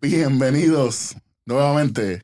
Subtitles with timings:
[0.00, 2.22] Bienvenidos nuevamente.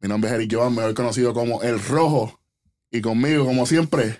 [0.00, 2.40] Mi nombre es Eric Joan, mejor conocido como El Rojo.
[2.90, 4.18] Y conmigo, como siempre,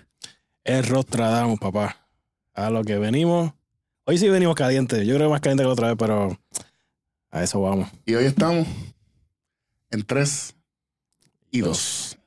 [0.63, 2.07] El Rostradamus, papá.
[2.53, 3.51] A lo que venimos.
[4.05, 5.05] Hoy sí venimos calientes.
[5.05, 6.39] Yo creo que más caliente que la otra vez, pero
[7.29, 7.89] a eso vamos.
[8.05, 8.65] y hoy estamos
[9.89, 10.55] en 3
[11.51, 12.17] y 2.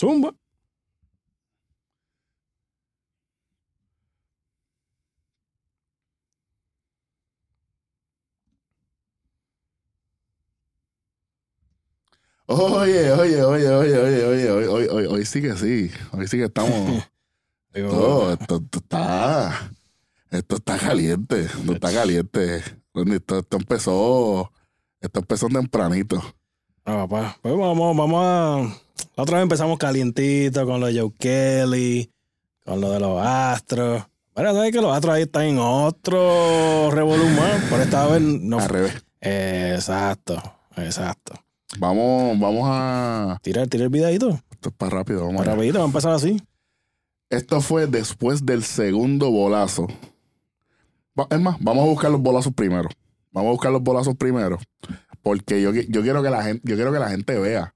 [0.00, 0.34] Zumba.
[12.50, 15.90] Oye, oye, oye, oye, oye, oye, hoy, hoy, hoy, hoy sí que sí.
[16.12, 17.04] Hoy sí que estamos.
[17.74, 19.70] No, esto, esto está.
[20.30, 21.42] Esto está caliente.
[21.42, 22.56] Esto está caliente.
[22.56, 24.52] Esto, esto empezó.
[25.00, 26.16] Esto empezó tempranito.
[26.84, 27.36] no, papá.
[27.40, 28.80] Pues vamos, vamos a.
[29.16, 32.10] La otra vez empezamos calientito con lo de Joe Kelly,
[32.64, 34.04] con lo de los Astros.
[34.34, 37.62] Pero sabes que los Astros ahí están en otro revolú más.
[37.64, 38.58] Por esta vez no.
[38.58, 39.04] Al revés.
[39.20, 40.42] Exacto,
[40.76, 41.34] exacto.
[41.78, 43.38] Vamos, vamos a.
[43.42, 44.30] Tira, tira el videito.
[44.50, 45.26] Esto es para rápido.
[45.26, 45.52] Vamos allá.
[45.52, 46.42] Rapidito, vamos a empezar así.
[47.30, 49.86] Esto fue después del segundo bolazo.
[51.30, 52.88] Es más, vamos a buscar los bolazos primero.
[53.32, 54.58] Vamos a buscar los bolazos primero.
[55.22, 57.74] Porque yo, yo quiero que la gente, yo quiero que la gente vea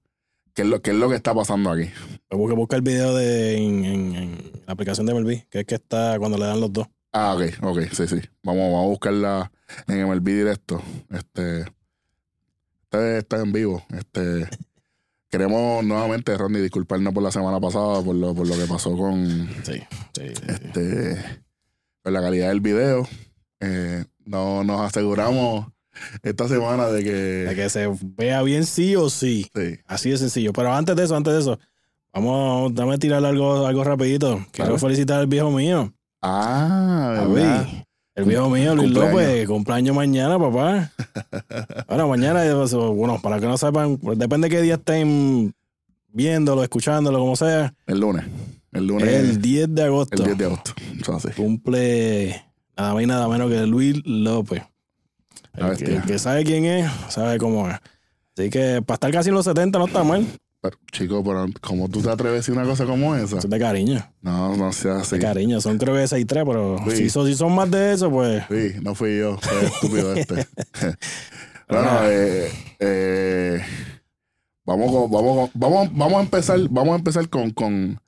[0.54, 1.90] qué es lo, qué es lo que está pasando aquí.
[2.30, 5.74] Busca, busca el video de, en, en- en la aplicación de MLB, que es que
[5.74, 6.86] está cuando le dan los dos.
[7.12, 8.20] Ah, ok, ok, sí, sí.
[8.42, 9.52] Vamos, vamos a buscarla
[9.88, 10.80] en MLB directo.
[11.10, 11.64] Este.
[12.92, 13.82] Este está en vivo.
[13.90, 14.48] Este.
[15.30, 19.48] Queremos nuevamente, Ronnie, disculparnos por la semana pasada, por lo, por lo que pasó con,
[19.64, 19.80] Sí,
[20.12, 20.32] sí, sí.
[20.46, 21.16] este,
[22.04, 23.08] la calidad del video.
[23.60, 25.68] Eh, no nos aseguramos
[26.22, 29.50] esta semana de que, De que se vea bien sí o sí.
[29.54, 30.52] sí, Así de sencillo.
[30.52, 31.58] Pero antes de eso, antes de eso,
[32.12, 34.44] vamos, dame tirar algo, algo rapidito.
[34.52, 35.94] Quiero felicitar al viejo mío.
[36.20, 37.26] ah.
[37.26, 37.66] ¿verdad?
[38.14, 39.14] El viejo mío, Luis Cumpleaños.
[39.14, 40.92] López, cumpleaños mañana, papá.
[41.88, 45.54] bueno, mañana, eh, bueno, para que no sepan, pues, depende de qué día estén
[46.12, 47.72] viéndolo, escuchándolo, como sea.
[47.86, 48.26] El lunes,
[48.72, 50.22] el lunes, El el, 10 de agosto.
[50.24, 50.72] 10 de agosto.
[51.14, 51.28] Así.
[51.34, 52.44] cumple
[52.76, 54.62] nada más y nada menos que Luis López.
[55.54, 57.78] El que, el que sabe quién es, sabe cómo es.
[58.36, 60.26] Así que para estar casi en los 70 no está mal.
[60.62, 63.24] Pero, chico, pero ¿cómo tú te atreves a decir una cosa como esa?
[63.24, 64.08] Eso es de cariño.
[64.20, 65.16] No, no sea así.
[65.16, 65.60] De cariño.
[65.60, 66.96] Son creo que 6 3, pero Sí.
[66.96, 68.44] si, son, si son más de eso, pues.
[68.48, 70.34] Sí, no fui yo, fue estúpido este.
[71.68, 72.02] bueno, Ah.
[72.04, 73.60] eh, eh,
[74.64, 78.00] vamos, con- vamos, con- vamos, vamos a empezar, vamos a empezar con, con,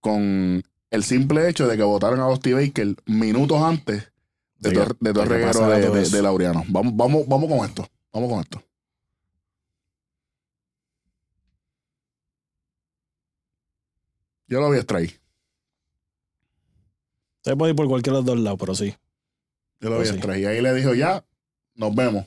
[0.00, 4.10] con el simple hecho de que votaron a Dusty Baker minutos antes
[4.58, 6.64] de, De que- de el de reguero de, de Laureano.
[6.68, 7.86] Vamos, vamos, vamos con esto.
[8.10, 8.62] Vamos con esto.
[14.54, 15.10] Yo lo voy a extraer.
[17.42, 18.94] Se puede ir por cualquiera de los dos lados, pero sí.
[19.80, 20.14] Yo lo Pues voy a sí.
[20.14, 20.40] extraer.
[20.42, 21.24] Y ahí le dijo, ya,
[21.74, 22.24] nos vemos.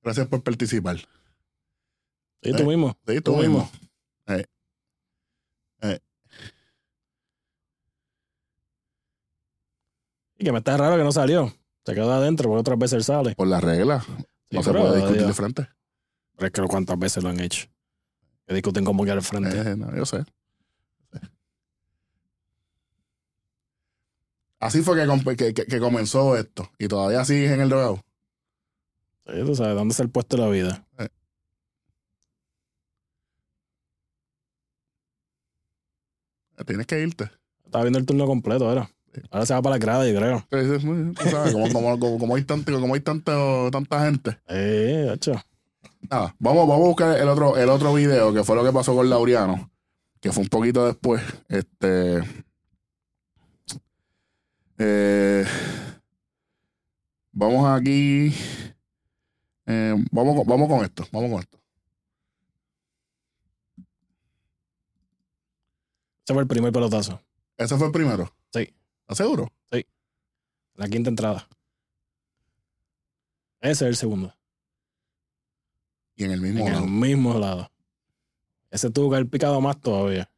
[0.00, 0.98] Gracias por participar.
[2.40, 2.96] Sí, tú Eh, mismo.
[3.04, 3.68] Sí, tú Tú mismo.
[3.68, 3.70] mismo.
[4.28, 4.44] Eh.
[5.80, 5.98] Eh.
[10.38, 11.52] Y que me está raro que no salió.
[11.84, 13.34] Se quedó adentro porque otras veces él sale.
[13.34, 14.04] Por las reglas.
[14.06, 15.68] Sí, no se pero, puede discutir de frente.
[16.36, 17.66] Pero es que cuántas veces lo han hecho.
[18.46, 19.58] Que discuten como que al frente.
[19.58, 20.24] Eh, no, yo sé.
[24.60, 26.70] Así fue que, que, que- que comenzó esto.
[26.78, 28.04] Y todavía sigues en el drogado.
[29.26, 30.86] Sí, tú sabes, ¿dónde es el puesto de la vida?
[36.66, 37.30] Tienes que irte.
[37.64, 38.90] Estaba viendo el turno completo ahora.
[39.30, 40.38] Ahora se va para la grada, yo creo.
[40.52, 44.38] Sí, sí, tú sabes, como, como, como, como hay, tanto, como hay tanto, tanta gente.
[44.48, 45.32] Eh, hecho.
[46.08, 48.94] Nada, vamos, vamos a buscar el otro, el otro video que fue lo que pasó
[48.94, 49.70] con Laureano,
[50.20, 51.22] que fue un poquito después.
[51.48, 52.20] Este.
[54.80, 55.44] Eh,
[57.32, 58.32] vamos aquí.
[59.66, 61.04] eh, vamos, con- vamos con esto.
[61.12, 61.58] Vamos con esto.
[66.24, 67.20] Ese fue el primer pelotazo.
[67.56, 68.32] Ese fue el primero.
[68.52, 68.72] Sí.
[69.02, 69.52] ¿Estás seguro?
[70.74, 71.46] La quinta entrada.
[73.60, 74.34] Ese es el segundo.
[76.14, 76.84] Y en el mismo En lado.
[76.86, 77.70] el mismo lado.
[78.70, 80.30] Ese tuvo que haber picado más todavía.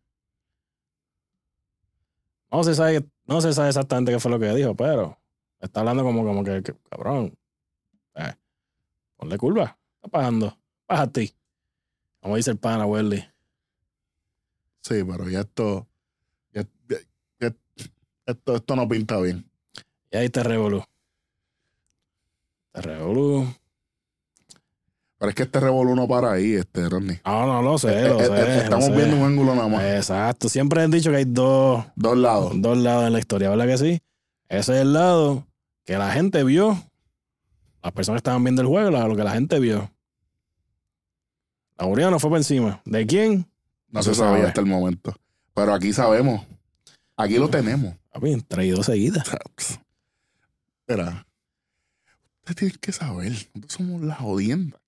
[2.50, 5.18] No se sabe, no se sabe exactamente qué fue lo que dijo, pero
[5.60, 7.36] está hablando como, como que, que, cabrón.
[8.14, 8.34] eh,
[9.16, 9.78] ponle curva.
[9.96, 10.58] Está pagando.
[10.88, 11.34] Baja a ti.
[12.20, 13.24] Como dice el pana, Welly.
[14.80, 15.86] Sí, pero ya esto.
[16.52, 16.98] ya- ya-
[17.40, 17.56] ya-
[18.26, 19.48] esto, esto no pinta bien.
[20.10, 20.82] Y ahí te revolú.
[22.72, 23.46] Te revolú.
[25.22, 27.20] Pero es que este revolú no para ahí, este, Rodney.
[27.24, 28.90] No, no lo sé, Eh, lo eh, sé, eh, lo estamos sé.
[28.96, 29.84] viendo un ángulo nada más.
[29.84, 30.48] Exacto.
[30.48, 32.52] Siempre han dicho que hay dos, Dos lados.
[32.56, 34.02] dos lados en la historia, ¿verdad que sí?
[34.48, 35.46] Ese es el lado
[35.84, 36.76] que la gente vio
[37.84, 39.90] las personas estaban viendo el juego, la- lo que la gente vio.
[41.78, 42.80] Laureano fue por encima.
[42.84, 43.46] ¿De quién?
[43.90, 45.14] No se sabía hasta el momento.
[45.54, 46.44] Pero aquí sabemos.
[47.16, 47.94] Aquí lo tenemos.
[48.12, 49.22] Papi, traído seguida.
[50.80, 51.26] Espera.
[52.40, 53.32] Ustedes tienen que saber.
[53.54, 54.78] Nosotros somos la jodienda.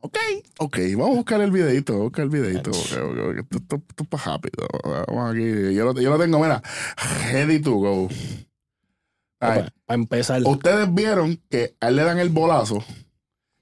[0.00, 0.16] Ok.
[0.58, 1.92] Ok, vamos a buscar el videito.
[1.94, 2.70] Vamos a buscar el videito.
[2.70, 3.54] ok, ok, ok.
[3.56, 4.66] Esto, es para rápido.
[5.08, 5.74] Vamos aquí.
[5.74, 6.62] Yo lo, yo lo tengo, mira.
[7.32, 8.08] Ready to go.
[9.40, 10.42] Ay, Para empezar.
[10.44, 12.82] Ustedes vieron que a él le dan el bolazo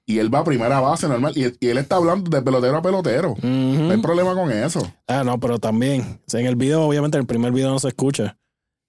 [0.05, 1.33] y él va a primera base normal.
[1.35, 3.35] Y, él- y él está hablando de pelotero a pelotero.
[3.41, 4.89] No hay problema con eso.
[5.07, 8.37] Ah, no, pero también, en el video, obviamente, en el primer video no se escucha.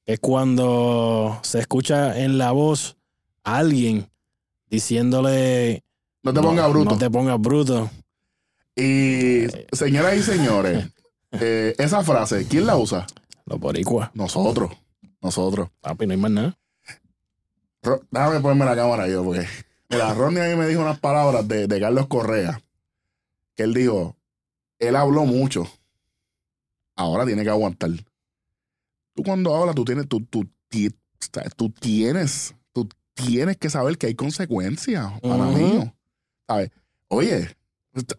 [0.04, 2.96] Es cuando se escucha en la voz
[3.44, 4.08] a alguien
[4.70, 5.82] diciéndole.
[6.32, 6.90] No te pongas bruto.
[6.90, 7.90] No te pongas bruto.
[8.74, 10.88] Y señoras y señores,
[11.32, 13.06] eh, esa frase, ¿quién la usa?
[13.46, 14.10] Los boricuas.
[14.14, 14.70] Nosotros.
[15.22, 15.68] Nosotros.
[15.80, 16.58] Papi, no hay más nada.
[17.82, 19.46] Ro- Déjame ponerme la cámara yo, porque.
[19.88, 22.60] Mira, Ronnie a mí me dijo unas palabras de, de Carlos Correa.
[23.54, 24.16] Que él dijo:
[24.78, 25.66] Él habló mucho.
[26.96, 27.90] Ahora tiene que aguantar.
[29.14, 30.46] Tú cuando hablas, tú tienes, tú, tú,
[31.56, 35.92] tú tienes, tú tienes que saber que hay consecuencias, para mí.
[36.48, 36.70] ¿Sabes?
[37.08, 37.56] Oye,
[37.94, 38.16] esta-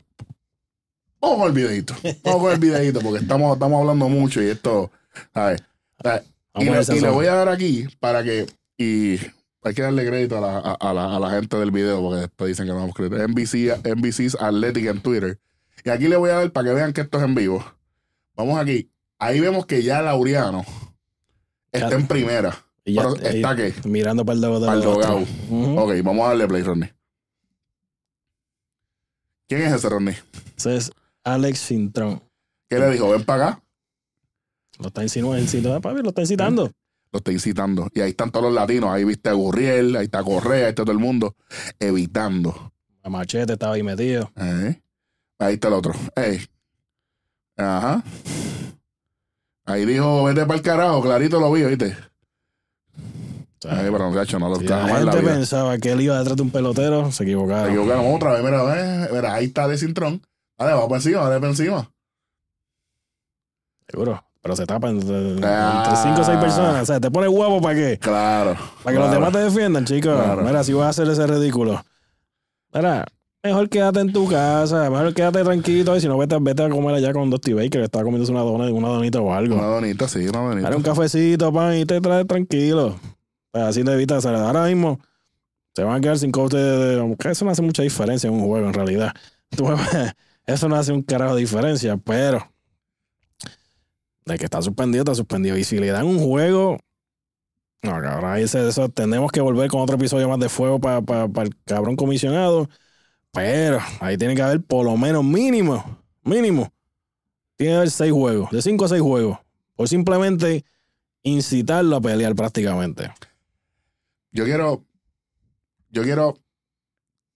[1.22, 1.96] vamos con el videito.
[2.24, 4.92] Vamos con el videito, porque estamos, estamos hablando mucho y esto,
[5.34, 5.52] Vamos
[6.54, 8.46] a le, ver y le voy a dar aquí para que.
[8.78, 9.20] Y
[9.64, 12.22] hay que darle crédito a la, a, a la, a la gente del video porque
[12.22, 13.16] después dicen que no damos crédito.
[13.28, 15.40] NBC, NBC's Athletic en Twitter.
[15.84, 17.64] Y aquí le voy a dar para que vean que esto es en vivo.
[18.36, 18.90] Vamos aquí.
[19.20, 20.66] Ahí vemos que ya Laureano
[21.72, 22.56] está en primera.
[22.86, 23.74] y ya- Pero está que.
[23.86, 24.86] mirando para el dedo Para el.
[25.78, 26.94] Ok, vamos a darle play, Ronnie.
[29.48, 30.18] ¿Quién es ese, Ronnie?
[30.58, 30.92] Ese es
[31.24, 32.22] Alex Cintrón.
[32.70, 33.10] ¿Qué le dijo?
[33.10, 33.64] Ven para acá.
[34.80, 36.72] Lo está insinuando, papi, lo está incitando.
[37.12, 37.90] Lo está incitando.
[37.94, 38.90] Y ahí están todos los latinos.
[38.90, 41.36] Ahí viste a Gurriel, ahí está Correa, ahí está todo el mundo.
[41.80, 42.74] Evitando.
[43.02, 44.32] A Machete estaba ahí metido.
[44.36, 44.82] Eh.
[45.40, 45.94] Ahí está el otro.
[46.16, 46.46] Ey.
[47.56, 48.04] Ajá.
[49.66, 51.98] Ahí dijo, vete para el carajo, clarito lo vi, ¿viste?
[53.58, 56.36] O sea, Ay, pero muchacho, no lo si la gente pensaba que él iba detrás
[56.36, 57.70] de un pelotero, se Se equivocaron.
[57.70, 60.22] equivocaron otra vez, mira, ve, mira, ahí está de cintrón.
[60.58, 61.90] Dale, vamos por encima, dale por encima.
[63.90, 64.24] Seguro.
[64.42, 66.00] Pero se tapan entre, entre Ah.
[66.04, 66.84] cinco o seis personas.
[66.84, 67.98] O sea, te pone huevo para qué?
[68.00, 68.56] Claro.
[68.84, 70.14] Para que los demás te defiendan, chicos.
[70.16, 70.42] Claro.
[70.44, 71.84] Mira, si vas a hacer ese ridículo.
[72.74, 73.06] Mira,
[73.44, 74.90] mejor quédate en tu casa.
[74.90, 75.98] Mejor quédate tranquilo.
[75.98, 77.70] Y si no, vete, vete a comer allá con Dusty Baker.
[77.72, 79.56] Que está comiéndose una, dona, una donita o algo.
[79.56, 80.62] Una donita, sí, una donita.
[80.64, 82.96] Dale un cafecito, pan, y te traes tranquilo.
[83.58, 84.24] Pues así te evitas.
[84.26, 85.00] o Ahora mismo
[85.76, 88.46] se van a quedar sin coste de, de- Eso no hace mucha diferencia en un
[88.46, 89.14] juego, en realidad.
[90.46, 92.52] Eso no hace un carajo de diferencia, pero
[94.26, 95.58] de que está suspendido, está suspendido.
[95.58, 96.78] Y si le dan un juego,
[97.82, 101.00] no, cabrón, ahí se- eso, tenemos que volver con otro episodio más de fuego para
[101.44, 102.70] el cabrón comisionado.
[103.32, 106.72] Pero ahí tiene que haber por lo menos mínimo, mínimo,
[107.58, 109.40] tiene que haber seis juegos, de cinco a seis juegos.
[109.76, 110.66] Por simplemente
[111.24, 113.12] incitarlo a pelear prácticamente.
[114.32, 114.86] Yo quiero,
[115.90, 116.38] yo quiero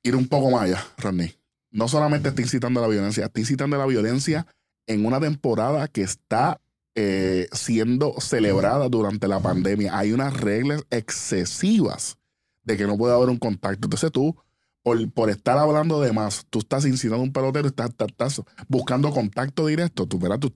[0.04, 1.34] ir un poco más allá, Rodney.
[1.72, 4.46] No solamente está incitando a la violencia, está incitando a la violencia
[4.88, 6.60] en una temporada que está
[6.96, 9.98] eh, siendo celebrada durante la pandemia.
[9.98, 12.18] Hay unas reglas excesivas
[12.64, 13.86] de que no puede haber un contacto.
[13.86, 14.36] Entonces tú,
[14.84, 18.42] por, por estar hablando de más, tú estás incitando a un pelotero, estás, estás- estás
[18.68, 20.06] buscando contacto directo.
[20.08, 20.54] Tú, verás, tú,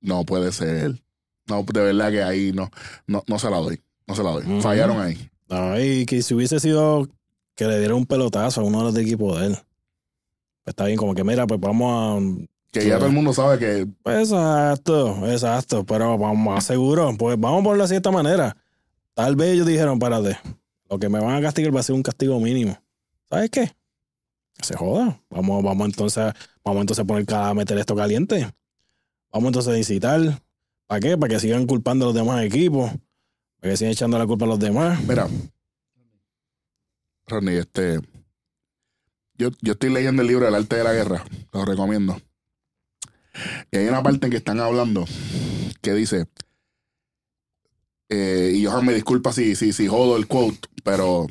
[0.00, 1.02] no puede ser.
[1.48, 2.70] No, de verdad que ahí no,
[3.06, 3.82] no, no se la doy.
[4.06, 4.44] No se la doy.
[4.62, 5.28] Fallaron ahí.
[5.48, 7.08] Ay, que si hubiese sido
[7.54, 9.52] que le diera un pelotazo a uno de los de equipo de él.
[10.64, 12.46] Pues está bien, como que mira, pues vamos a.
[12.72, 12.88] Que Sí.
[12.88, 15.84] ya todo el mundo sabe que Pues exacto, exacto.
[15.86, 17.14] Pero vamos a seguro.
[17.16, 18.56] Pues vamos a ponerlo así de esta manera.
[19.14, 20.38] Tal vez ellos dijeron, párate.
[20.90, 22.76] Lo que me van a castigar va a ser un castigo mínimo.
[23.30, 23.72] ¿Sabes qué?
[24.60, 25.20] Se joda.
[25.30, 26.32] Vamos, vamos entonces,
[26.64, 28.50] vamos entonces a poner cada meter esto caliente.
[29.32, 30.42] Vamos entonces a incitar.
[30.86, 31.16] ¿Para qué?
[31.16, 32.90] Para que sigan culpando a los demás equipos.
[33.60, 35.02] Para que sigan echando la culpa a los demás.
[35.04, 35.28] Mira,
[37.26, 38.00] Ronnie, este.
[39.38, 42.20] Yo, yo estoy leyendo el libro El arte de la guerra, lo recomiendo.
[43.70, 45.04] Y hay una parte en que están hablando
[45.82, 46.26] que dice.
[48.08, 51.26] eh, y Johan me disculpa si, si, si jodo el quote, pero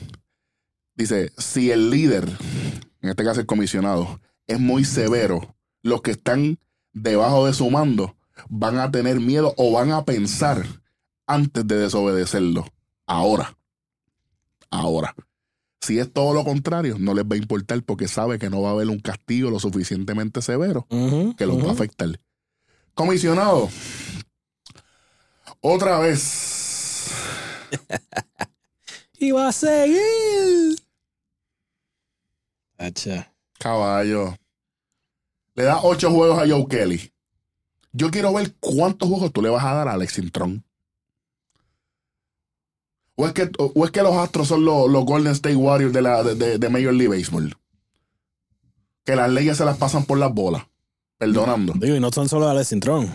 [0.96, 2.29] dice: si el líder,
[3.01, 6.60] en este caso el comisionado, es muy severo, los que están
[6.94, 8.15] debajo de su mando
[8.50, 10.65] van a tener miedo o van a pensar
[11.27, 12.65] antes de desobedecerlo.
[13.05, 13.58] Ahora.
[14.70, 15.15] Ahora.
[15.82, 18.70] Si es todo lo contrario, no les va a importar porque sabe que no va
[18.70, 21.70] a haber un castigo lo suficientemente severo que los va ujú.
[21.70, 22.20] a afectar.
[22.96, 23.70] Comisionado,
[25.62, 27.12] otra vez.
[29.17, 30.75] Y va a seguir.
[32.77, 33.34] Hacha.
[33.58, 34.36] Caballo.
[35.55, 37.13] Le da ocho juegos a Joe Kelly.
[37.94, 40.65] Yo quiero ver cuántos juegos tú le vas a dar a Alex Intron.
[43.16, 46.02] ¿O es que, o es que los Astros son los, los Golden State Warriors de,
[46.02, 47.56] la, de, de- de Major League Baseball?
[49.06, 50.64] Que las leyes se las pasan por las bolas.
[51.18, 51.74] Perdonando.
[51.78, 53.10] Digo, y no son solo a Alex Cintrón.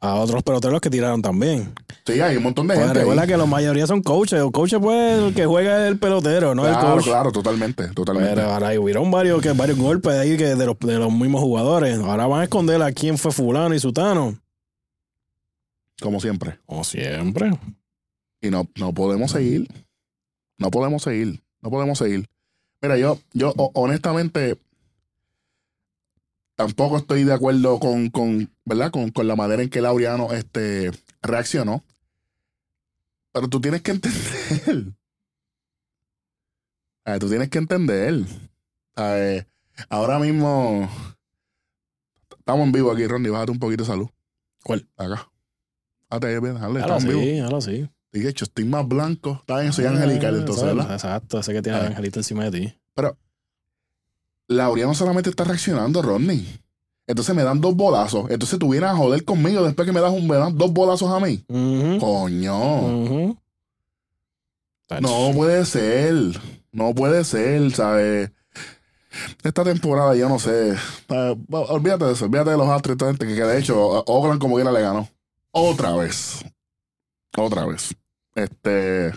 [0.00, 1.72] A otros peloteros que tiraron también.
[2.04, 3.00] Sí, hay un montón de Pues gente.
[3.00, 3.28] recuerda ahí.
[3.28, 4.40] que la mayoría son coaches.
[4.40, 7.04] El coach pues el que juega es el pelotero, no el Claro, coach.
[7.04, 8.34] claro, totalmente, totalmente.
[8.34, 11.40] Pero ahora ahí hubieron varios, que, varios golpes ahí que de, los, de los mismos
[11.40, 11.98] jugadores.
[12.00, 14.38] Ahora van a esconder a quién fue fulano y sutano.
[16.00, 16.58] Como siempre.
[16.66, 17.52] Como siempre.
[18.40, 19.68] Y no, no podemos seguir.
[20.58, 21.42] No podemos seguir.
[21.62, 22.28] No podemos seguir.
[22.82, 24.58] Mira, yo, yo ho- honestamente
[26.54, 28.90] tampoco estoy de acuerdo con, con ¿verdad?
[28.90, 30.90] Con, con la manera en que Laureano este,
[31.22, 31.84] reaccionó.
[33.32, 34.92] Pero tú tienes que entender.
[37.20, 38.24] Tú tienes que entender.
[38.96, 39.44] Eh,
[39.90, 40.88] ahora mismo
[42.38, 43.30] estamos en vivo aquí, Ronnie.
[43.30, 44.08] Bájate un poquito de salud.
[44.64, 44.88] ¿Cuál?
[44.96, 45.30] Acá.
[46.82, 47.88] Ahora sí, ahora sí.
[48.12, 49.38] Y de hecho, estoy más blanco.
[49.40, 50.76] Está bien, soy angelical, Ah, entonces, ¿sabes?
[50.76, 50.92] ¿verdad?
[50.94, 51.80] Exacto, ese que tiene Ah.
[51.82, 52.74] el angelito encima de ti.
[54.48, 56.60] Laureano solamente está reaccionando, Rodney.
[57.08, 58.30] Entonces me dan dos bolazos.
[58.30, 61.10] Entonces tú vienes a joder conmigo después que me das un, me dan dos bolazos
[61.10, 61.44] a mí.
[61.98, 63.36] Coño.
[65.00, 66.14] No puede ser.
[66.72, 68.30] No puede ser, ¿sabes?
[69.42, 70.74] Esta temporada yo no sé.
[71.08, 72.26] Eh, Olvídate de eso.
[72.26, 75.08] Olvídate de los Astros que de hecho Oakland como quiera le ganó.
[75.52, 76.44] Otra vez.
[77.36, 77.94] Otra vez.
[78.34, 79.12] Este.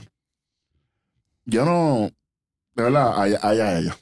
[1.46, 2.12] Yo no.
[2.76, 3.96] De verdad, allá, allá ellos.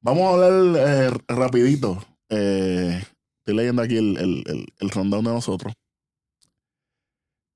[0.00, 2.02] Vamos a hablar eh, rapidito.
[2.28, 3.02] Eh,
[3.38, 5.72] estoy leyendo aquí el, el, el, el rundown de nosotros.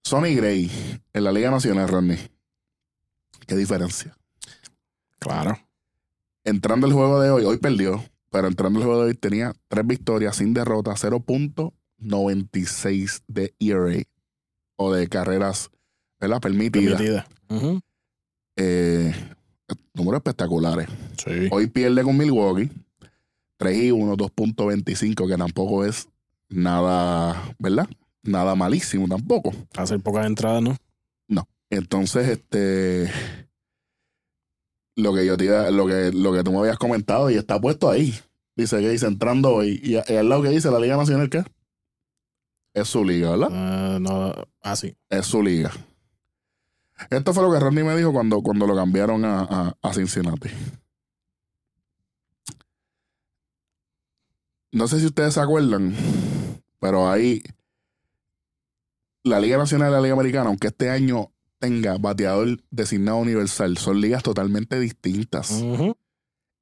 [0.04, 0.70] Sonny Gray
[1.12, 2.18] en la Liga Nacional, Rodney.
[3.46, 4.16] ¿Qué diferencia?
[5.18, 5.58] Claro.
[6.44, 9.86] Entrando el juego de hoy, hoy perdió, pero entrando el juego de hoy tenía tres
[9.86, 14.02] victorias sin derrota, 0.96 de ERA
[14.84, 15.70] o de carreras
[16.20, 16.40] ¿verdad?
[16.40, 17.00] permitidas.
[17.00, 17.26] Permitida.
[18.56, 19.12] Eh,
[19.94, 20.88] números espectaculares.
[21.24, 21.48] Sí.
[21.50, 22.70] Hoy pierde con Milwaukee,
[23.58, 26.08] 3 y 1, 2.25, que tampoco es
[26.48, 27.88] nada, ¿verdad?
[28.22, 29.52] Nada malísimo tampoco.
[29.76, 30.76] Hacer pocas entradas, ¿no?
[31.70, 33.10] Entonces, este.
[34.94, 37.58] Lo que yo te iba- lo que, lo que tú me habías comentado y está
[37.58, 38.14] puesto ahí.
[38.54, 39.80] Dice que dice entrando hoy.
[39.82, 41.42] Y, y al lado que dice la Liga Nacional, ¿qué?
[42.74, 43.48] Es su liga, ¿verdad?
[43.52, 44.96] Ah, no, ah, sí.
[45.10, 45.70] Es su liga.
[47.10, 50.48] Esto fue lo que Randy me dijo cuando, cuando lo cambiaron a, a, a Cincinnati.
[54.72, 55.94] No sé si ustedes se acuerdan,
[56.80, 57.42] pero ahí
[59.24, 64.00] la Liga Nacional y la Liga Americana, aunque este año tenga bateador designado universal, son
[64.00, 65.50] ligas totalmente distintas.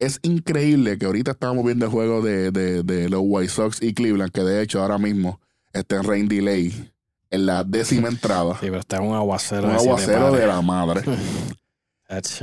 [0.01, 3.95] Es increíble que ahorita estábamos viendo el juego de, de- de los White Sox y
[3.95, 5.41] Cleveland, que de hecho ahora mismo
[5.73, 6.93] está en rain delay
[7.31, 8.55] en la décima entrada.
[8.55, 9.69] Sí, pero está un aguacero.
[9.69, 11.03] Un aguacero de la madre.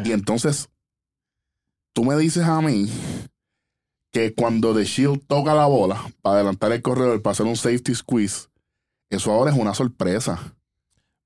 [0.06, 0.70] Y entonces,
[1.92, 2.90] tú me dices a mí
[4.14, 7.94] que cuando The Shield toca la bola para adelantar el corredor, para hacer un safety
[7.94, 8.48] squeeze,
[9.10, 10.54] eso ahora es una sorpresa.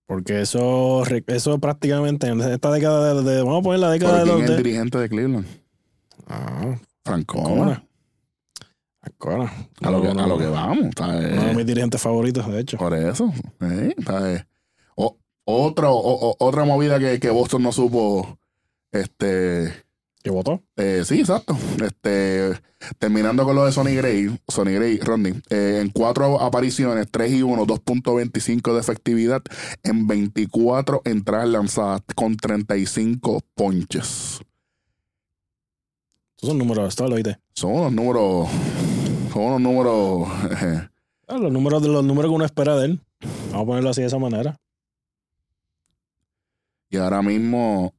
[0.07, 4.27] Porque eso, eso prácticamente en esta década de, de- Vamos a poner la década ¿Por
[4.27, 5.45] de quién es el dirigente de Cleveland?
[6.27, 7.45] Ah, Francona.
[7.45, 7.85] Francona.
[9.81, 10.87] A lo, que, a lo que vamos.
[10.97, 11.31] ¿sabes?
[11.33, 12.77] Uno de mis dirigentes favoritos, de hecho.
[12.77, 13.31] Por eso.
[13.61, 13.95] ¿eh?
[14.05, 14.45] ¿sabes?
[14.95, 18.37] O- otro- o- o- otra movida que, que Boston no supo.
[18.91, 19.73] Este.
[20.23, 20.61] ¿Qué votó?
[20.75, 21.57] Eh, sí, exacto.
[21.83, 22.51] Este,
[22.99, 27.41] terminando con lo de Sonny Gray, Sonny Gray, Rodney, eh, en cuatro apariciones, 3 y
[27.41, 29.41] 1, 2.25 de efectividad
[29.81, 34.41] en 24 entradas lanzadas con 35 ponches.
[36.37, 37.39] Esos son números, esto lo oíste.
[37.55, 38.47] Son unos números,
[39.31, 40.27] son unos números,
[40.61, 40.87] eh,
[41.27, 43.01] Ah, los números los números que uno espera de él.
[43.51, 44.57] Vamos a ponerlo así de esa manera.
[46.89, 47.93] y ahora mismo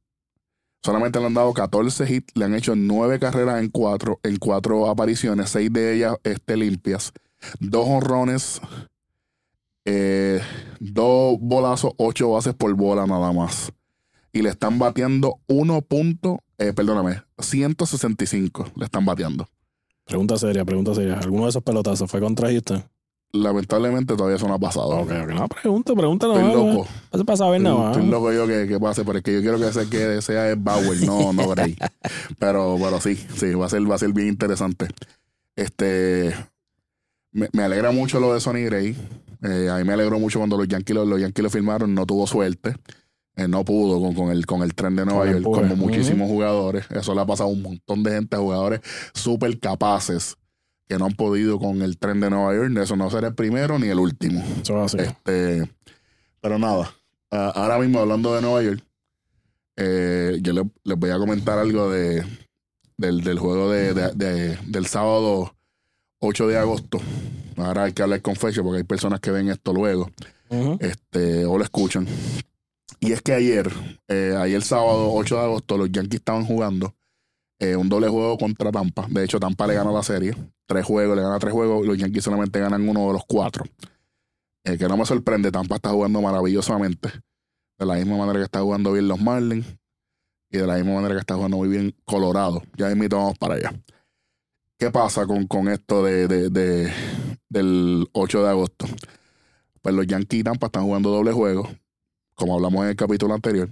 [0.83, 4.87] solamente le han dado 14 hits, le han hecho 9 carreras en cuatro, en cuatro
[4.87, 7.11] apariciones, 6 de ellas este, limpias,
[7.59, 8.61] dos honrones,
[9.85, 10.41] eh,
[10.79, 13.73] dos bolazos, 8 bases por bola nada más.
[14.31, 15.81] Y le están bateando 1.
[15.81, 19.47] punto, eh, perdóname, 165 le están bateando.
[20.05, 21.17] Pregunta seria, pregunta seria.
[21.19, 22.83] ¿Alguno de esos pelotazos fue contra Houston?
[23.31, 24.89] Lamentablemente todavía eso no ha pasado.
[24.89, 25.29] Ok, ok.
[25.33, 26.27] No, pregunta, pregunta.
[26.27, 26.87] Estoy loco.
[27.11, 27.91] No se pasa a ver nada.
[27.91, 30.49] Estoy loco yo que, que pase, pero es que yo quiero que se que sea
[30.51, 31.75] el Bauer, no, no Gray.
[32.39, 34.87] pero, pero sí, sí, va a ser, va a ser bien interesante.
[35.55, 36.35] Este
[37.31, 38.95] me, me alegra mucho lo de Sonny Gray.
[39.41, 42.05] Eh, a mí me alegró mucho cuando los Yankees, lo- los Yankees lo firmaron, no
[42.05, 42.75] tuvo suerte.
[43.35, 46.85] Eh, no pudo con, con el, con el tren de Nueva York, como muchísimos jugadores.
[46.91, 48.81] Eso le ha pasado a un montón de gente, a jugadores
[49.13, 50.37] súper capaces
[50.87, 52.71] que no han podido con el tren de Nueva York.
[52.77, 54.43] Eso no será el primero ni el último.
[54.61, 55.03] Eso es así.
[55.03, 55.67] Este,
[56.41, 56.93] pero nada,
[57.31, 58.83] ah, ahora mismo hablando de Nueva York,
[59.77, 62.23] eh, yo le- les voy a comentar algo de,
[62.97, 65.55] del, del juego de, de- de- del sábado
[66.19, 66.99] 8 de agosto.
[67.57, 70.09] Ahora hay que hablar con fecha porque hay personas que ven esto luego
[70.79, 72.05] este, o lo escuchan.
[73.03, 73.69] Y es que ayer,
[74.07, 76.95] eh, ayer sábado 8 de agosto, los Yankees estaban jugando
[77.59, 79.07] eh, un doble juego contra Tampa.
[79.09, 80.33] De hecho, Tampa le gana la serie.
[80.65, 81.85] Tres juegos, le gana tres juegos.
[81.85, 83.65] Los Yankees solamente ganan uno de los cuatro.
[84.65, 87.09] Eh, que no me sorprende, Tampa está jugando maravillosamente.
[87.77, 89.67] De la misma manera que está jugando bien los Marlins.
[90.49, 92.63] Y de la misma manera que está jugando muy bien Colorado.
[92.77, 93.73] Ya invito, vamos para allá.
[94.79, 96.91] ¿Qué pasa con, con esto de, de- de-
[97.49, 98.85] del 8 de agosto?
[99.81, 101.69] Pues los Yankees y Tampa están jugando doble juego.
[102.35, 103.69] Como hablamos en el capítulo anterior.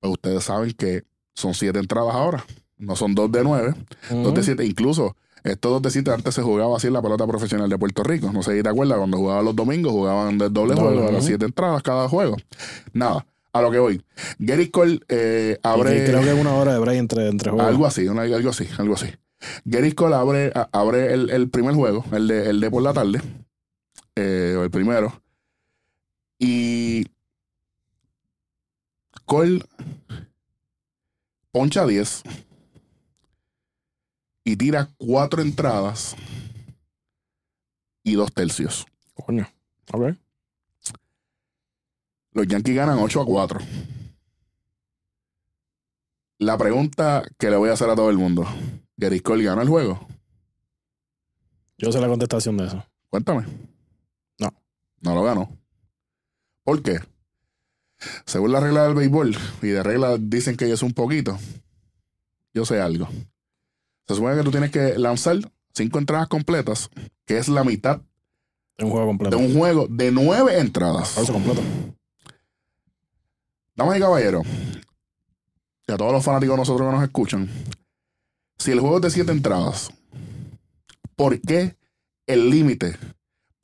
[0.00, 2.44] Pues ustedes saben que son siete entradas ahora.
[2.78, 3.74] No son dos de nueve.
[4.10, 4.64] Dos de siete.
[4.64, 8.02] Incluso estos dos de siete antes se jugaba así en la pelota profesional de Puerto
[8.02, 8.30] Rico.
[8.32, 11.12] No sé si te acuerdas, cuando jugaban los domingos jugaban de doble Doble, juego, a
[11.12, 12.36] las siete entradas cada juego.
[12.92, 14.02] Nada, a lo que voy.
[14.38, 16.04] Gary Cole eh, Y abre.
[16.04, 17.68] que Creo que es una hora de break entre, entre juegos.
[17.68, 19.06] Algo así, una- algo así, algo así.
[19.64, 23.20] Gary Cole abre, abre el, el primer juego, el de, el de por la tarde,
[24.16, 25.22] eh, o el primero.
[26.38, 27.06] Y
[29.26, 29.60] Cole
[31.50, 32.22] poncha 10
[34.44, 36.14] y tira cuatro entradas
[38.04, 38.86] y dos tercios.
[39.14, 39.48] Coño.
[39.92, 40.14] Ok.
[42.30, 43.60] Los Yankees ganan 8 a 4.
[46.38, 48.46] La pregunta que le voy a hacer a todo el mundo:
[48.96, 50.06] ¿Gary Cole gana el juego?
[51.78, 52.86] Yo sé la contestación de eso.
[53.10, 53.44] Cuéntame.
[54.38, 54.54] No.
[55.00, 55.50] No lo ganó.
[56.62, 57.00] ¿Por qué?
[58.26, 61.38] Según la regla del béisbol, y de regla dicen que es un poquito,
[62.52, 63.08] yo sé algo.
[64.06, 65.36] Se supone que tú tienes que lanzar
[65.74, 66.90] cinco entradas completas,
[67.24, 68.00] que es la mitad
[68.76, 69.38] Es un juego de completo.
[69.38, 71.14] un juego de nueve entradas.
[71.14, 71.62] Juego completo.
[73.74, 74.46] Damas y caballeros,
[75.86, 77.50] y a todos los fanáticos de nosotros que nos escuchan,
[78.58, 79.90] si el juego es de siete entradas,
[81.14, 81.76] ¿por qué
[82.26, 82.96] el límite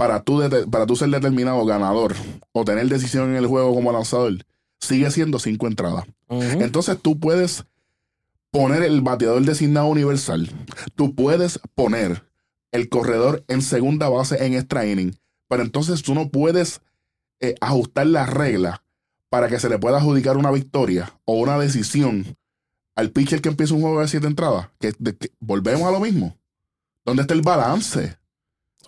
[0.03, 2.17] para tú, para tú ser determinado ganador
[2.51, 4.35] o tener decisión en el juego como lanzador
[4.81, 6.05] sigue siendo cinco entradas?
[6.61, 7.65] Entonces tú puedes
[8.51, 10.51] poner el bateador designado universal,
[10.97, 12.25] tú puedes poner
[12.73, 15.15] el corredor en segunda base en extra inning,
[15.47, 16.81] pero entonces tú no puedes
[17.39, 18.81] eh, ajustar las reglas
[19.29, 22.37] para que se le pueda adjudicar una victoria o una decisión
[22.97, 24.69] al pitcher que empieza un juego de siete entradas.
[24.81, 26.37] Que, de- que- volvemos a lo mismo.
[27.05, 28.17] ¿Dónde está el balance?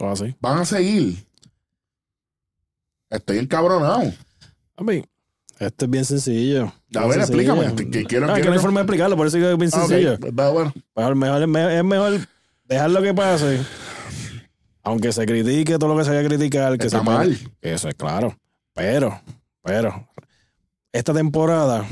[0.00, 0.34] Así.
[0.40, 1.24] Van a seguir.
[3.10, 4.12] Estoy encabronado.
[4.76, 5.04] A mí,
[5.58, 6.72] esto es bien sencillo.
[6.94, 7.52] A ver, sencillo.
[7.64, 7.74] explícame.
[7.90, 9.56] Que- quiero- no, es que quiero no hay que- forma de explicarlo, por eso es
[9.58, 10.12] bien Ah, sencillo.
[10.14, 10.72] Está bueno.
[10.96, 12.20] Mejor, mejor- me- es mejor
[12.64, 13.60] dejar lo que pase.
[14.82, 17.38] Aunque se critique todo lo que se haya que criticar, que Está se mal.
[17.62, 18.36] Eso es claro.
[18.74, 19.18] Pero,
[19.62, 20.08] pero,
[20.92, 21.86] esta temporada,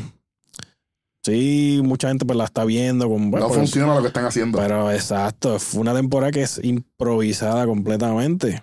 [1.23, 3.09] sí, mucha gente pues la está viendo.
[3.09, 4.59] Con, bueno, no porque- funciona lo que están haciendo.
[4.59, 8.63] Pero exacto, fue una temporada que es improvisada completamente.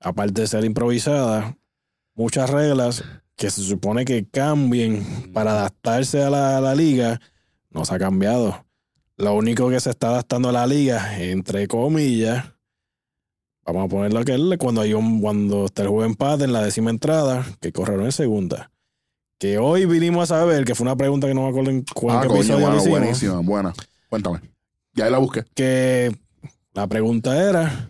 [0.00, 1.56] Aparte de ser improvisada,
[2.14, 3.04] muchas reglas
[3.36, 7.20] que se supone que cambien para adaptarse a la, a la liga,
[7.70, 8.64] no se ha cambiado.
[9.16, 12.44] Lo único que se está adaptando a la liga, entre comillas,
[13.64, 16.88] vamos a ponerlo que cuando hay un, cuando está el juego empate en la décima
[16.90, 18.69] entrada, que corrieron en segunda.
[19.40, 22.18] Que hoy vinimos a saber, que fue una pregunta que no me acuerdo en cuál
[22.18, 23.72] ah, episodio bueno, buenísima, buena.
[24.10, 24.40] Cuéntame.
[24.92, 25.44] Ya ahí la busqué.
[25.54, 26.14] que
[26.74, 27.88] la pregunta era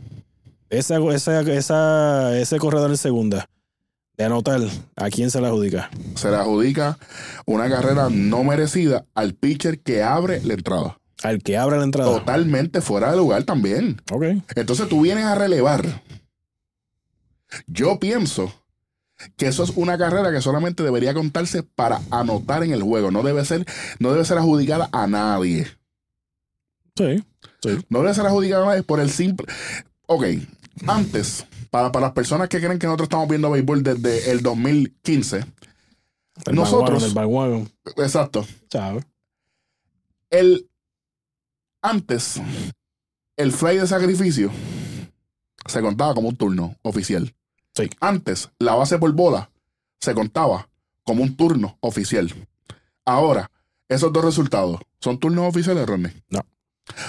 [0.69, 3.49] esa, esa, esa- ese corredor en segunda
[4.17, 4.61] de anotar
[4.97, 6.99] a quién se la adjudica Se le adjudica
[7.47, 10.99] una carrera no merecida al pitcher que abre la entrada.
[11.25, 14.01] al que abre la entrada Totalmente fuera de lugar también.
[14.13, 15.85] ok Entonces tú vienes a relevar.
[17.67, 18.53] Yo pienso
[19.37, 23.11] que eso es una carrera que solamente debería contarse para anotar en el juego.
[23.11, 23.65] No debe ser,
[23.99, 25.67] no debe ser adjudicada a nadie.
[27.63, 29.47] sí No debe ser adjudicada a nadie por el simple.
[30.07, 30.25] Ok,
[30.87, 35.45] antes, para, para las personas que creen que nosotros estamos viendo béisbol desde el 2015,
[36.47, 37.15] el Nosotros- el
[38.05, 39.05] exacto, ¿sabes?
[40.31, 40.69] el
[41.83, 42.41] antes,
[43.37, 44.51] el fly de sacrificio
[45.67, 47.35] se contaba como un turno oficial.
[48.01, 49.51] Antes, la base por bola
[50.01, 50.69] se contaba
[51.05, 52.33] como un turno oficial.
[53.05, 53.51] Ahora,
[53.89, 56.13] esos dos resultados, ¿son turnos oficiales, Ronnie?
[56.29, 56.41] No.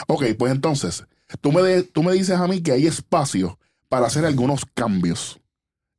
[0.08, 1.06] Ok, pues entonces,
[1.42, 5.40] tú me, de- tú me dices a mí que hay espacio para hacer algunos cambios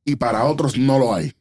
[0.04, 1.32] y para otros no lo hay.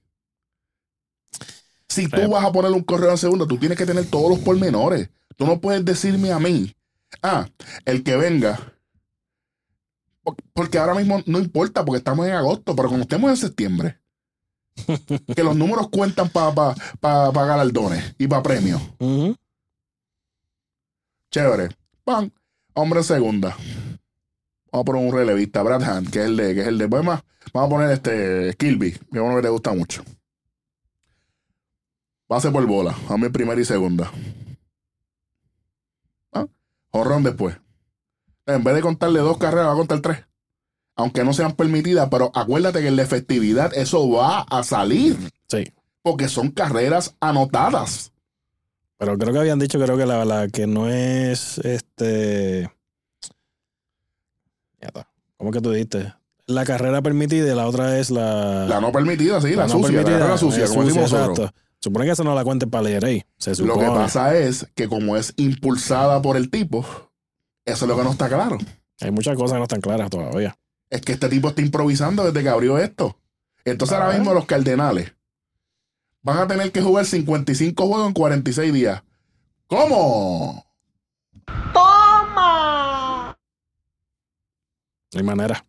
[1.87, 4.39] Si tú vas a poner un correo en segunda, tú tienes que tener todos los
[4.39, 5.09] pormenores.
[5.35, 6.73] Tú no puedes decirme a mí,
[7.21, 7.47] ah,
[7.85, 8.73] el que venga.
[10.53, 13.99] Porque ahora mismo no importa, porque estamos en agosto, pero cuando estemos en septiembre,
[15.35, 18.81] que los números cuentan para pa, pa, pa galardones y para premios.
[21.31, 21.69] Chévere.
[22.03, 22.31] Pan.
[22.73, 23.55] Hombre en segunda.
[24.71, 26.87] Vamos a poner un relevista, Brad Hand, que es el de, que es el de.
[26.87, 30.03] Pues vamos a poner este Kilby, que es uno que te gusta mucho.
[32.29, 32.95] Base por bola.
[33.09, 34.09] Dame primera y segunda.
[36.31, 36.47] ¿Ah?
[36.91, 37.57] Jorrón después.
[38.55, 40.19] En vez de contarle dos carreras, va a contar tres.
[40.95, 45.17] Aunque no sean permitidas, pero acuérdate que en la efectividad eso va a salir.
[45.47, 45.71] Sí.
[46.03, 48.11] Porque son carreras anotadas.
[48.97, 52.69] Pero creo que habían dicho, creo que la, la que no es este.
[55.37, 56.13] ¿Cómo que tú dijiste?
[56.45, 58.67] La carrera permitida y la otra es la.
[58.67, 61.51] La no permitida, sí, la, no sucia, permitida, la sucia, como decimos exacto.
[61.79, 63.23] Supone que eso no la cuente para leer ahí.
[63.59, 66.85] Lo que pasa es que como es impulsada por el tipo,
[67.65, 68.57] eso es lo que no está claro.
[68.99, 70.55] Hay muchas cosas que no están claras todavía.
[70.89, 73.17] Es que este tipo está improvisando desde que abrió esto.
[73.65, 75.13] Entonces ahora mismo los Cardenales
[76.21, 79.03] van a tener que jugar 55 juegos en 46 días.
[79.67, 80.65] ¿Cómo?
[81.73, 83.37] ¡Toma!
[85.13, 85.65] No hay manera.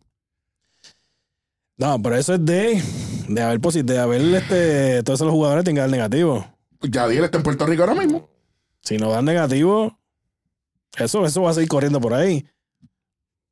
[1.77, 2.81] No, pero eso es de,
[3.29, 6.45] de haber de haber este, todos esos jugadores tengan negativo.
[6.81, 8.29] Yadiel está en Puerto Rico ahora mismo.
[8.81, 9.97] Si no dan negativo,
[10.97, 12.45] eso, eso va a seguir corriendo por ahí.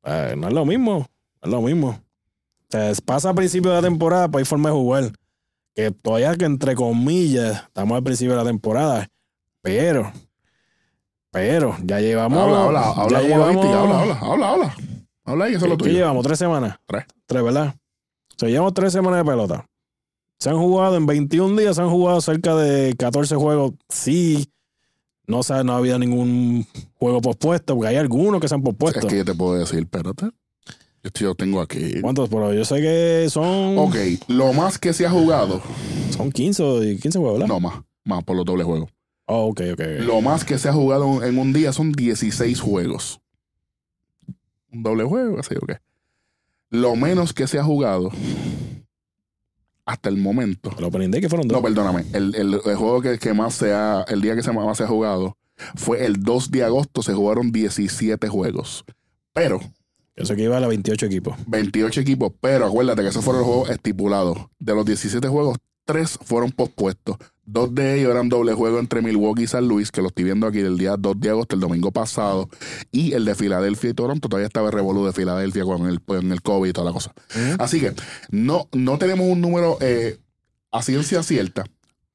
[0.04, 1.06] Eh, no es lo mismo.
[1.42, 1.88] No es lo mismo.
[1.88, 5.12] O sea, pasa a principio de la temporada, pues hay forma de jugar.
[5.74, 9.08] Que todavía que entre comillas, estamos al principio de la temporada.
[9.62, 10.12] Pero,
[11.30, 12.38] pero, ya llevamos.
[12.38, 14.76] Habla, habla, habla, ya llevamos, habla, habla, habla, habla.
[15.24, 15.90] Habla y eso es lo tuyo.
[15.90, 16.24] ¿Qué llevamos?
[16.24, 16.78] ¿Tres semanas?
[16.86, 17.04] Tres.
[17.26, 17.74] Tres, ¿verdad?
[18.34, 19.66] O sea, llevamos tres semanas de pelota.
[20.38, 23.72] Se han jugado en 21 días, se han jugado cerca de 14 juegos.
[23.88, 24.50] Sí,
[25.26, 29.00] no, no ha habido ningún juego pospuesto, porque hay algunos que se han pospuesto.
[29.00, 30.30] Es que yo te puedo decir, espérate.
[31.14, 32.00] Yo tengo aquí.
[32.00, 32.28] ¿Cuántos?
[32.28, 33.76] Pero yo sé que son.
[33.76, 33.96] Ok,
[34.28, 35.60] lo más que se ha jugado.
[36.10, 37.52] Son 15, 15 juegos, ¿verdad?
[37.52, 37.82] No, más.
[38.04, 38.90] Más por los dobles juegos.
[39.26, 39.80] Oh, ok, ok.
[40.00, 43.20] Lo más que se ha jugado en un día son 16 juegos.
[44.72, 45.72] Un doble juego, así, ok.
[46.70, 48.10] Lo menos que se ha jugado
[49.84, 50.70] hasta el momento.
[50.78, 51.56] Lo aprendí que fueron dos.
[51.58, 52.04] No, perdóname.
[52.12, 54.04] El, el, juego que, que, más se ha.
[54.08, 55.36] El día que se más se ha jugado
[55.74, 57.02] fue el 2 de agosto.
[57.02, 58.84] Se jugaron 17 juegos.
[59.32, 59.60] Pero.
[60.14, 61.36] Eso que iba a 28 equipos.
[61.46, 64.38] 28 equipos, pero acuérdate que esos fueron los juegos estipulados.
[64.58, 67.16] De los 17 juegos, tres fueron pospuestos.
[67.44, 70.46] Dos de ellos eran doble juego entre Milwaukee y San Luis, que lo estoy viendo
[70.46, 72.48] aquí del día 2 de agosto, el domingo pasado.
[72.92, 76.30] Y el de Filadelfia y Toronto, todavía estaba el revolú de Filadelfia con el, con
[76.30, 77.12] el COVID y toda la cosa.
[77.58, 77.94] Así que
[78.30, 80.18] no, no tenemos un número eh,
[80.70, 81.64] a ciencia cierta.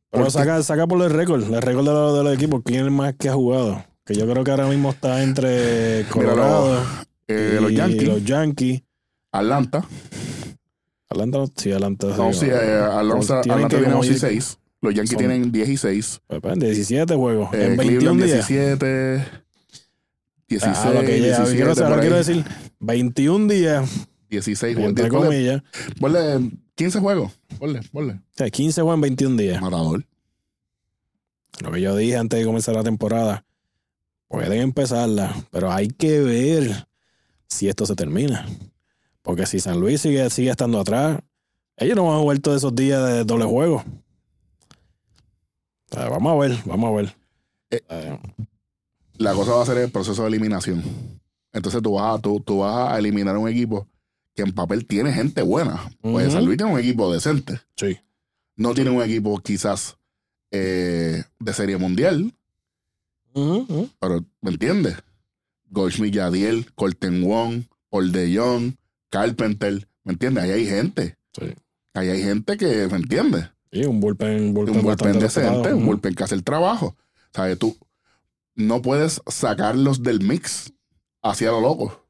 [0.09, 2.91] Pero saca, saca por el récord, el récord de los, de los equipos, quién es
[2.91, 3.83] más que ha jugado.
[4.05, 6.81] Que yo creo que ahora mismo está entre Colorado
[7.27, 8.07] eh, y los Yankees.
[8.07, 8.83] Los Yankees.
[9.33, 9.85] Atlanta.
[11.09, 12.07] Atlanta, sí, Atlanta.
[12.15, 14.59] No, sí, eh, Atlanta, Atlanta tiene 11 y 6.
[14.81, 16.21] Los Yankees tienen 10 y 6.
[16.55, 17.53] 17 juegos.
[17.53, 18.47] Eh, en 21 días.
[18.47, 19.25] 17.
[20.47, 20.77] 16.
[20.77, 22.45] Ah, lo que ya, 17, quiero, ahora quiero decir
[22.79, 24.07] 21 días.
[24.29, 24.89] 16 juegos.
[24.89, 25.63] Entre comillas.
[25.99, 27.31] Ponle 15 juegos.
[27.59, 28.13] Ponle, ponle.
[28.13, 29.61] O sea, 15 juegos en 21 días.
[29.61, 30.05] Matador.
[31.59, 33.45] Lo que yo dije antes de comenzar la temporada.
[34.27, 36.87] Pueden empezarla, pero hay que ver
[37.47, 38.45] si esto se termina.
[39.21, 41.19] Porque si San Luis sigue, sigue estando atrás,
[41.77, 43.83] ellos no van a jugar todos esos días de doble juego.
[46.09, 47.15] Vamos a ver, vamos a ver.
[47.69, 48.19] Eh,
[49.17, 50.83] la cosa va a ser el proceso de eliminación.
[51.51, 53.87] Entonces tú vas, a, tú, tú vas a eliminar un equipo
[54.35, 55.81] que en papel tiene gente buena.
[56.01, 57.59] Pues San Luis tiene un equipo decente.
[57.75, 57.97] Sí.
[58.55, 59.97] No tiene un equipo quizás
[60.51, 62.33] eh, de serie mundial.
[63.33, 64.95] Pero, ¿me entiendes?
[65.69, 68.73] Goldschmidt Yadiel, Colton Wong, Paul de Jong,
[69.09, 70.43] Carpenter, ¿me entiendes?
[70.43, 71.17] Ahí hay gente.
[71.33, 71.53] Sí.
[71.93, 73.49] Ahí hay gente que, ¿me entiendes?
[73.71, 76.95] Sí, un bullpen, bullpen, un bullpen decente, un bullpen que hace el trabajo.
[77.33, 77.59] ¿Sabes?
[77.59, 77.75] Tú
[78.55, 80.73] no puedes sacarlos del mix
[81.21, 82.03] hacia lo loco.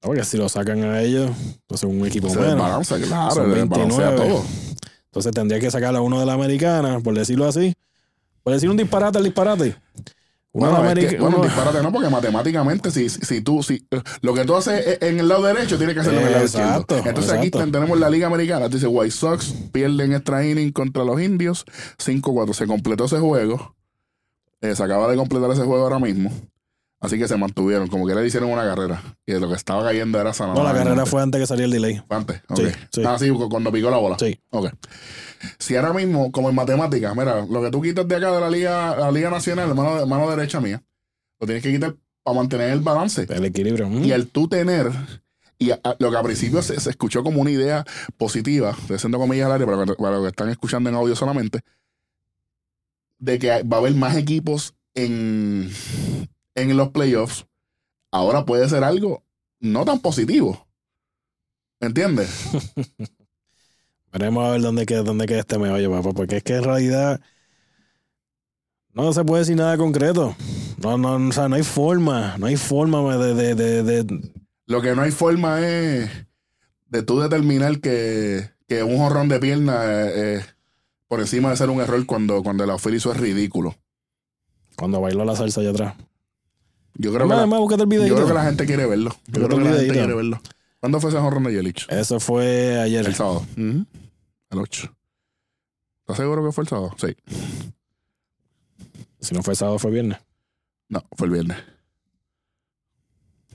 [0.00, 2.88] Porque si lo sacan a ellos, entonces un equipo se menos.
[2.88, 4.44] claro, se desbalancea todo.
[5.06, 7.74] Entonces tendría que sacar a uno de la americana, por decirlo así.
[8.42, 9.76] Por decir un disparate al disparate.
[10.58, 10.76] Bueno,
[11.18, 13.86] bueno disparate no, porque matemáticamente, si, si tú, si
[14.22, 16.84] lo que tú haces en el lado derecho, tienes que hacerlo en el lado izquierdo.
[17.08, 18.68] Entonces aquí tenemos la Liga Americana.
[18.68, 21.64] Dice White Sox pierden extra inning contra los indios.
[21.98, 22.52] 5-4.
[22.54, 23.74] Se completó ese juego.
[24.60, 26.32] Eh, se acaba de completar ese juego ahora mismo.
[26.98, 29.02] Así que se mantuvieron, como que le hicieron una carrera.
[29.26, 30.58] Y lo que estaba cayendo era sanado.
[30.58, 32.02] No, la carrera fue antes que saliera el delay.
[32.08, 32.56] Antes, ok.
[32.58, 33.02] Sí, sí.
[33.06, 34.16] Ah, sí, cu- cuando picó la bola.
[34.18, 34.40] Sí.
[34.50, 34.70] Ok.
[35.58, 38.50] Si ahora mismo, como en matemáticas, mira, lo que tú quitas de acá de la
[38.50, 40.82] Liga, la Liga Nacional, mano, mano derecha mía,
[41.40, 43.26] lo tienes que quitar para mantener el balance.
[43.28, 43.88] El equilibrio.
[43.88, 44.04] mm.
[44.04, 44.90] Y el tú tener,
[45.58, 47.84] y a- a- lo que al principio se, se escuchó como una idea
[48.16, 51.60] positiva, haciendo comillas al aire para, para los que están escuchando en audio solamente,
[53.18, 55.70] de que va a haber más equipos en,
[56.54, 57.46] en los playoffs,
[58.10, 59.22] ahora puede ser algo
[59.60, 60.66] no tan positivo.
[61.80, 62.28] ¿Me entiendes?
[64.18, 66.12] Veremos a ver dónde queda, dónde queda este meollo, papá.
[66.14, 67.20] Porque es que en realidad
[68.94, 70.34] no se puede decir nada concreto.
[70.82, 72.36] No, no, o sea, no hay forma.
[72.38, 74.30] No hay forma de, de, de, de-
[74.66, 76.10] Lo que no hay forma es
[76.88, 80.44] de tú determinar que, que un jorrón de pierna eh, eh,
[81.08, 83.74] por encima de ser un error cuando, cuando el outfield hizo es ridículo.
[84.76, 85.94] cuando bailó la salsa allá atrás.
[86.94, 88.14] Yo creo que la- el Yo videito.
[88.14, 89.10] creo que la gente quiere verlo.
[89.26, 90.40] Yo creo que la gente quiere verlo.
[90.80, 91.86] ¿Cuándo fue ese jorrón de Yelich?
[91.90, 93.04] Eso fue ayer.
[93.06, 93.44] El sábado.
[94.56, 94.96] El 8.
[96.00, 96.94] ¿Estás seguro que fue el sábado?
[96.98, 97.14] Sí.
[99.20, 100.18] Si no fue sábado, fue viernes.
[100.88, 101.58] No, fue el viernes.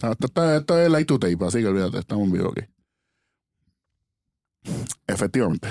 [0.02, 2.62] Ah, Esto, está- esto es light to tape, así que olvídate, estamos en vivo aquí.
[5.08, 5.70] Efectivamente.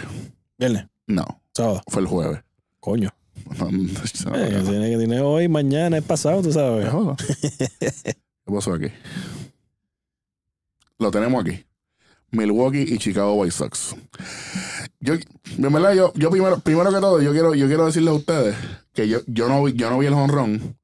[0.58, 0.86] Viernes.
[1.06, 1.82] No, Sábado.
[1.88, 2.40] fue el jueves.
[2.80, 3.10] Coño.
[3.58, 4.62] No, no, Eh,
[4.96, 6.88] tiene hoy, mañana, es pasado, tú sabes.
[7.78, 8.88] ¿Qué pasó aquí?
[10.98, 11.64] Lo tenemos aquí.
[12.30, 13.96] Milwaukee y Chicago White Sox.
[15.00, 18.16] Yo, en verdad, yo, yo primero, primero que todo, yo quiero, yo quiero decirles a
[18.16, 18.56] ustedes
[18.92, 20.76] que yo, yo no vi, yo no vi el honrón.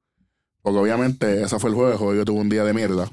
[0.61, 3.09] Porque obviamente ese fue el jueves, yo tuve un día de mierda.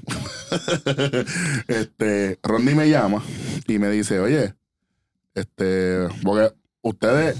[1.67, 3.23] este, Rodney me llama
[3.67, 4.53] y me dice, oye,
[5.33, 7.37] este, porque ustedes,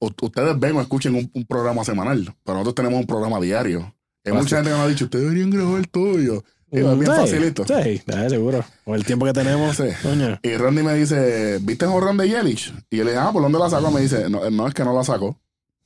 [0.00, 3.94] ustedes ven o escuchen un, un programa semanal, pero nosotros tenemos un programa diario.
[4.24, 6.44] Hay mucha gente que nos ha dicho, ustedes deberían grabar el tuyo.
[6.72, 7.64] Y es bien Sí, facilito.
[7.66, 8.64] Sí, seguro.
[8.84, 9.76] Con el tiempo que tenemos.
[9.76, 9.84] Sí.
[10.02, 10.40] Coño.
[10.42, 12.72] Y Rodney me dice, ¿viste el jorrón de Yelich?
[12.90, 13.90] Y yo le dije, ah, ¿por dónde la sacó?
[13.90, 15.38] Me dice, no, no es que no la sacó.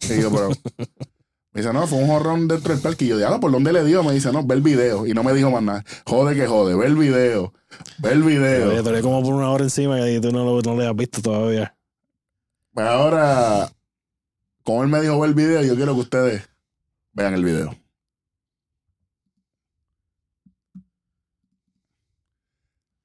[0.09, 0.51] Y yo, pero...
[1.53, 3.07] Me dice, no, fue un jorrón dentro del parque.
[3.07, 4.05] Y yo, diablo, ¿por dónde le dio?
[4.05, 5.07] Me dice, no, ve el video.
[5.07, 5.85] Y no me dijo más nada.
[6.05, 7.55] Jode que jode, ve el video.
[7.97, 8.69] Ve el video.
[8.69, 11.23] Oye, todavía como por una hora encima y tú no lo, no lo has visto
[11.23, 11.75] todavía.
[12.75, 13.73] Pues ahora,
[14.65, 16.49] como él me dijo, ve el video, yo quiero que ustedes
[17.15, 17.75] vean el video.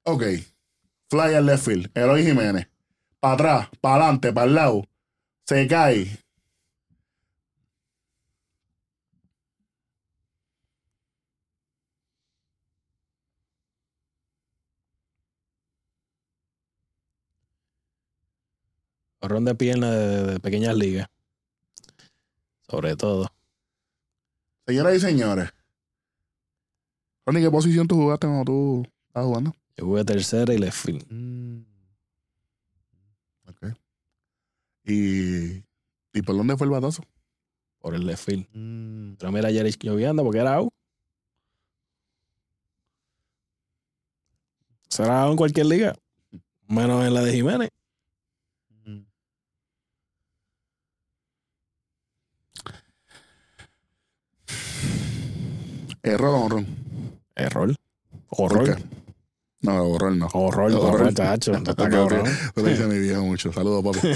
[0.04, 0.22] Ok.
[1.10, 1.90] Fly al left field.
[1.94, 2.68] Eloy Jiménez.
[3.20, 4.84] Para atrás, para adelante, para el lado.
[5.46, 6.18] Se cae.
[19.20, 21.08] Horrón de pierna de, de pequeñas ligas.
[22.68, 23.28] Sobre todo.
[24.66, 25.50] Señoras y señores.
[27.24, 29.61] Ronnie, ¿qué posición tú jugaste cuando tú estabas jugando?
[29.76, 31.64] Yo jugué tercera y left field.
[33.48, 33.76] Ok.
[34.84, 35.64] ¿Y,
[36.12, 37.02] ¿Y por dónde fue el batazo?
[37.78, 38.46] Por el left field.
[39.18, 40.72] Pero mira ayer lloviendo porque era out.
[44.88, 45.94] Será en cualquier liga.
[46.68, 47.70] Menos en la de Jiménez.
[56.02, 56.66] Error o honrón.
[57.36, 57.76] Error.
[58.28, 58.78] ¿Por Horror.
[59.62, 60.26] No, horror no.
[60.32, 60.94] Horror, Horror.
[60.94, 61.52] horror, chacho.
[61.52, 62.26] Está cabrón.
[62.26, 63.52] Eso le dice mi vieja mucho.
[63.52, 64.08] Saludos, papi.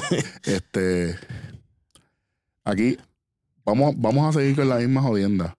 [0.45, 1.17] este.
[2.65, 2.99] Aquí
[3.65, 5.57] vamos, vamos a seguir con la misma jodienda.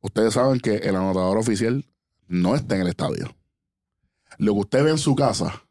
[0.00, 1.84] Ustedes saben que el anotador oficial
[2.26, 3.34] no está en el estadio.
[4.38, 5.62] Lo que usted ve en su casa,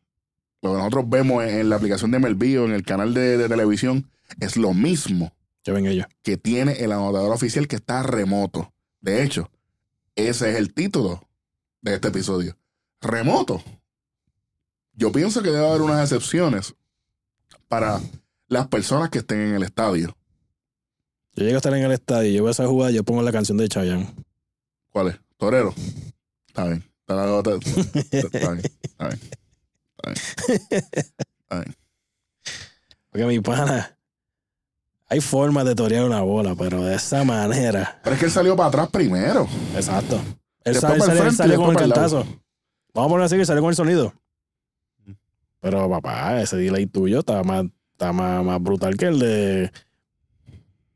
[0.62, 3.38] lo que nosotros vemos en, en la aplicación de MLB o en el canal de,
[3.38, 5.34] de televisión, es lo mismo
[5.66, 6.06] Ya ven ellos.
[6.24, 8.74] que tiene el anotador oficial que está remoto.
[9.02, 9.52] De hecho,
[10.16, 11.28] ese es el título
[11.82, 12.56] de este episodio.
[13.04, 13.62] Remoto.
[14.94, 16.74] Yo pienso que debe haber unas excepciones
[17.68, 18.00] para
[18.48, 20.16] las personas que estén en el estadio.
[21.36, 23.58] Yo llego a estar en el estadio, yo veo esa jugada, yo pongo la canción
[23.58, 24.14] de Chayanne.
[24.92, 25.20] ¿Cuál es?
[25.38, 25.74] Torero.
[26.48, 26.84] Está bien.
[27.02, 28.62] Está, está- está- está bien.
[28.84, 30.18] Está bien.
[30.70, 31.76] Está bien.
[33.10, 33.98] Porque mi pana,
[35.08, 38.00] hay formas de torear una bola, pero de esa manera.
[38.04, 39.48] Pero es que él salió para atrás primero.
[39.76, 40.22] Exacto.
[40.64, 42.26] Él sale, sale- frente y sale con el cantazo.
[42.94, 44.14] Vamos a poner así que sale con el sonido.
[45.60, 49.72] Pero papá, ese delay tuyo está más, está más, más brutal que el de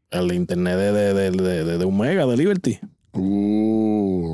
[0.09, 2.79] el de internet de, de, de, de, un mega de Liberty.
[3.13, 4.33] Uh.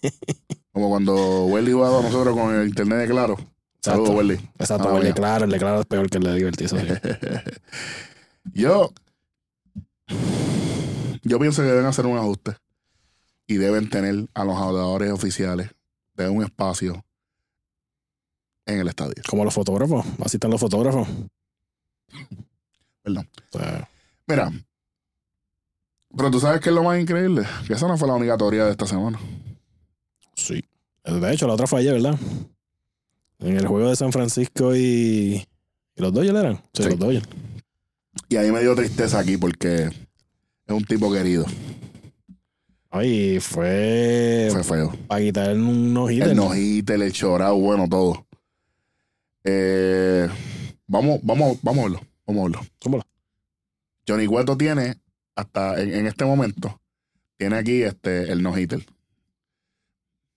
[0.72, 3.36] Como cuando Welly iba a nosotros con el internet de claro.
[3.82, 4.12] Saludos, Exacto.
[4.12, 4.34] Welly.
[4.58, 5.14] Exacto, Ah, el de ya.
[5.14, 6.64] claro, el de claro es peor que el de Liberty.
[6.64, 6.86] eso sí.
[8.52, 8.92] yo,
[11.22, 12.56] yo pienso que deben hacer un ajuste.
[13.46, 15.70] y deben tener a los jugadores oficiales
[16.24, 17.04] de un espacio
[18.66, 19.14] en el estadio.
[19.28, 20.04] Como los fotógrafos.
[20.24, 21.08] Así están los fotógrafos.
[23.02, 23.28] Perdón.
[23.52, 23.88] O sea,
[24.26, 24.52] Mira,
[26.16, 28.64] pero tú sabes que es lo más increíble, que esa no fue la única teoría
[28.64, 29.18] de esta semana.
[30.34, 30.64] sí.
[31.02, 32.16] De hecho, la otra fue ayer, ¿verdad?
[33.38, 35.44] En el juego de San Francisco y.
[35.96, 36.56] ¿Y los Dodgers eran?
[36.74, 36.90] Sí, Sí.
[36.90, 37.26] los Dodgers.
[38.28, 39.92] Y ahí me dio tristeza aquí porque es
[40.68, 41.46] un tipo querido.
[42.90, 44.48] Ay, fue.
[44.50, 44.92] Fue feo.
[45.06, 48.26] Para quitar un no El nojite, el chorado, bueno, todo.
[49.44, 50.28] Eh,
[50.86, 52.00] vamos, vamos, vamos a verlo.
[52.26, 52.66] Vamos a verlo.
[52.80, 53.06] ¿Cómo la?
[54.08, 54.96] Johnny Cueto tiene,
[55.36, 56.80] hasta en, en este momento,
[57.36, 58.84] tiene aquí este, el no-hitter.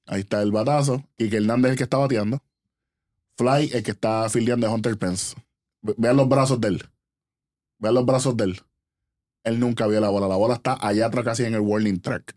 [0.05, 1.03] Ahí está el batazo.
[1.17, 2.39] Y que Hernández es el que está bateando.
[3.37, 5.35] Fly, el que está fildeando de Hunter Pence.
[5.81, 6.83] Ve- Vean los brazos de él.
[7.79, 8.61] Vean los brazos de él.
[9.43, 10.27] Él nunca vio la bola.
[10.27, 12.35] La bola está allá atrás casi en el warning track.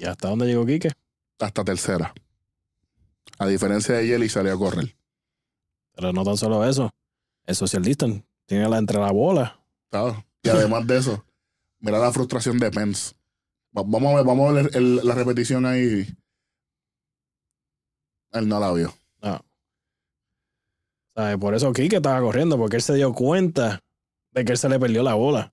[0.00, 0.90] ¿Y hasta dónde llegó Quique?
[1.38, 2.14] Hasta tercera.
[3.38, 4.96] A diferencia de Jelly, salió a correr.
[5.94, 6.88] Pero no tan solo eso.
[7.44, 8.24] El social distance.
[8.46, 9.60] Tiene la entre la bola.
[9.92, 10.14] ¿sabes?
[10.42, 11.22] Y además de eso,
[11.80, 13.14] mira la frustración de Pence.
[13.76, 16.06] Va- Vamos a ver, vamos a ver el- la repetición ahí.
[18.32, 18.94] Él no la vio.
[21.14, 21.36] ¿Sabes?
[21.38, 23.80] Por eso Quique estaba corriendo, porque él se dio cuenta
[24.32, 25.52] de que él se le perdió la bola.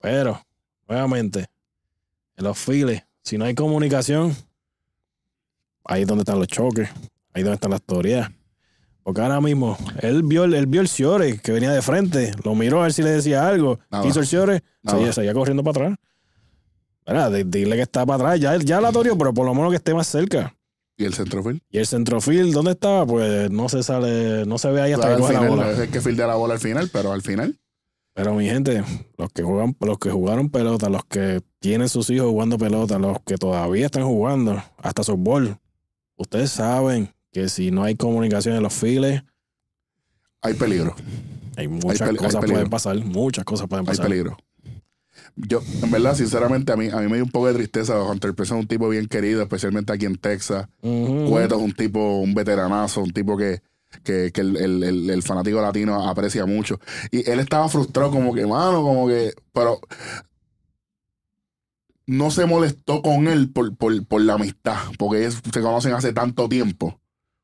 [0.00, 0.40] Pero,
[0.88, 1.46] nuevamente,
[2.36, 4.34] en los files, si no hay comunicación,
[5.84, 6.88] ahí es donde están los choques,
[7.32, 8.30] ahí es donde están las teorías.
[9.02, 12.54] Porque ahora mismo, él vio, el- él vio el Ciore que venía de frente, lo
[12.54, 14.06] miró a ver si le decía algo, Nada.
[14.06, 15.98] hizo el Ciore, seguía, seguía corriendo para atrás.
[17.06, 19.76] Mira, dile que está para atrás, ya, ya la torió, pero por lo menos que
[19.76, 20.54] esté más cerca.
[20.98, 21.60] Y el centrofield.
[21.70, 23.06] Y el centrofield, ¿dónde estaba?
[23.06, 25.70] Pues no se sale, no se ve ahí hasta Al que coge la bola.
[25.70, 27.58] Es que fildea la bola al final, pero al final.
[28.18, 28.82] Pero mi gente,
[29.16, 33.18] los que juegan, los que jugaron pelota, los que tienen sus hijos jugando pelota, los
[33.24, 35.56] que todavía están jugando, hasta softball,
[36.16, 39.22] ustedes saben que si no hay comunicación en los files,
[40.42, 40.96] Hay peligro.
[41.56, 42.54] hay muchas hay cosas peligro.
[42.56, 44.06] pueden pasar, muchas cosas pueden Hay pasar.
[44.08, 44.36] peligro.
[45.36, 48.02] Yo, en verdad, sinceramente, a mí, a mí me dio un poco de tristeza.
[48.02, 50.66] Hunter Pence es un tipo bien querido, especialmente aquí en Texas.
[50.82, 51.26] Ujú.
[51.30, 53.60] Cueto es un tipo, un veteranazo, un tipo que,
[54.02, 56.78] que, que el, el- el- el fanático latino aprecia mucho.
[57.10, 59.32] Y él estaba frustrado, como que, mano, como que.
[59.52, 59.80] Pero
[62.06, 66.12] no se molestó con él por, por, por la amistad, porque ellos se conocen hace
[66.12, 66.98] tanto tiempo.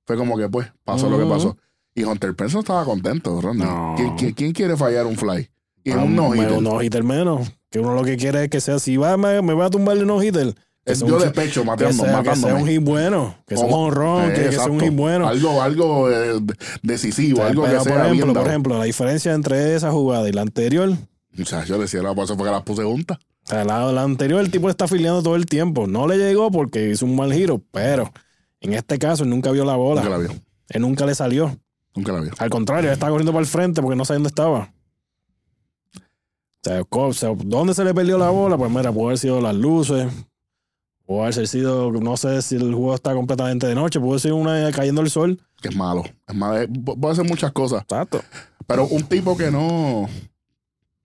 [0.07, 1.57] Fue como que, pues, pasó lo que pasó.
[1.95, 3.65] Y Hunter Pence no estaba contento, Randy.
[3.65, 3.95] No.
[3.97, 5.49] ¿Quién, quién, quién quiere fallar un fly?
[5.85, 7.53] Y Ah, un no me- un no-hitter menos.
[7.71, 9.97] Que uno lo que quiere es que sea, si va, me, me va a tumbar
[9.97, 10.55] el no-hitter.
[10.85, 13.57] Que Es yo un- de pecho, que mateando, sea, que sea un hit bueno, que
[13.57, 15.27] sea un honrón, Eh, que, que sea un hit bueno.
[15.27, 16.41] Algo, algo eh,
[16.83, 20.33] decisivo, algo que por sea ejemplo, bien por ejemplo, la diferencia entre esa jugada y
[20.33, 20.91] la anterior,
[21.41, 23.17] O sea, yo decía, la pasó porque las puse juntas.
[23.19, 25.87] o sea, la, la anterior el tipo está afiliando todo el tiempo.
[25.87, 28.13] No le llegó porque hizo un mal giro, pero
[28.61, 30.03] en este caso él nunca vio la bola.
[30.03, 30.33] Nunca la vio.
[30.69, 31.57] Él nunca le salió.
[31.95, 32.33] Nunca la vio.
[32.39, 34.71] Al contrario, él estaba corriendo para el frente porque no sabía dónde estaba.
[36.91, 38.57] O sea, ¿dónde se le perdió la bola?
[38.57, 40.07] Pues mira, puede haber sido las luces.
[41.07, 44.01] Puede haber sido, no sé si el juego está completamente de noche.
[44.01, 45.41] Puede ser una cayendo el sol.
[45.61, 46.03] Que es malo.
[46.27, 46.59] Es malo.
[46.61, 47.83] eh, pu- Puede hacer muchas cosas.
[47.83, 48.23] Exacto.
[48.67, 50.09] Pero un tipo que no.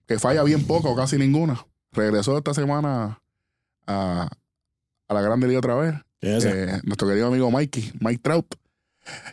[0.06, 1.66] que falla bien poco, casi ninguna.
[1.92, 3.20] Regresó esta semana
[3.86, 4.30] a,
[5.08, 5.94] a la Grande Liga otra vez.
[6.20, 6.44] ¿Quién es?
[6.46, 8.54] Eh, nuestro querido amigo Mikey, Mike Trout.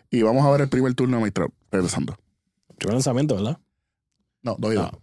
[0.09, 1.53] Y vamos a ver el primer turno de Mike Trout.
[1.71, 2.17] Regresando.
[2.79, 3.57] Chulo lanzamiento, ¿verdad?
[4.41, 4.91] No, dos y dos.
[4.91, 5.01] No.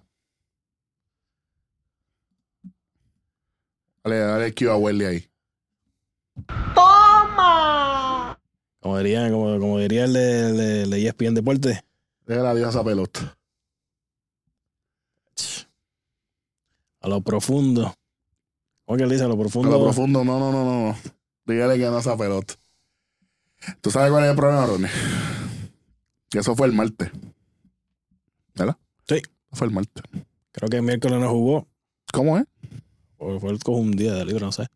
[4.05, 5.29] Dale, dale el cue a Welly ahí.
[8.81, 11.83] Como diría, como, como diría el de, de, de ESPN Deportes.
[12.27, 13.37] Déjale adiós a esa pelota.
[17.01, 17.95] A lo profundo.
[18.85, 19.25] ¿Cómo que él dice?
[19.25, 19.71] A lo A profundo.
[19.71, 20.97] lo profundo, no, no, no, no.
[21.47, 22.55] Dígale que no a esa pelota.
[23.81, 24.91] ¿Tú sabes cuál es el problema, Ronnie?
[26.29, 27.11] Que eso fue el martes.
[28.55, 28.77] ¿Verdad?
[29.09, 29.23] Sí.
[29.53, 30.03] Fue el martes.
[30.53, 31.69] Creo que el miércoles no jugó.
[32.13, 32.45] ¿Cómo es?
[33.19, 34.67] O fue el un día de libre, no sé.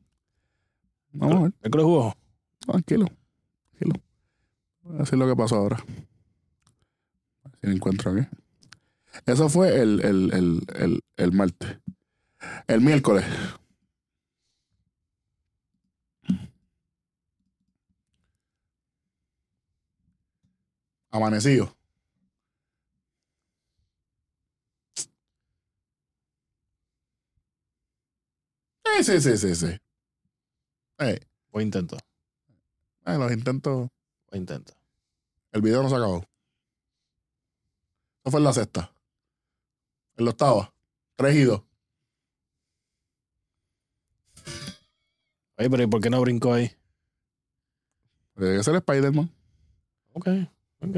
[1.12, 1.82] Vamos a ver.
[1.82, 2.14] Jugó.
[2.60, 3.06] Tranquilo.
[3.70, 4.02] Tranquilo.
[4.82, 5.76] Voy a decir lo que pasó ahora.
[7.44, 8.26] A ver Si lo encuentro aquí.
[9.26, 11.78] Eso fue el, el, el, el, el martes.
[12.66, 13.24] El miércoles.
[21.10, 21.74] Amanecido.
[28.84, 29.78] Sí, sí, sí, sí, sí.
[30.98, 31.20] Eh,
[31.52, 31.96] Buen intento.
[33.06, 33.88] eh, los intentos.
[34.30, 34.74] Buen intento.
[35.52, 36.18] El video no se acabó.
[36.18, 38.92] Eso fue en la sexta.
[40.16, 40.72] En la octava.
[41.16, 41.62] Tres y dos.
[45.56, 46.70] Oye, pero ¿y por qué no brincó ahí?
[48.36, 49.30] Debe ser Spider-Man.
[50.12, 50.28] Ok,
[50.80, 50.96] ok.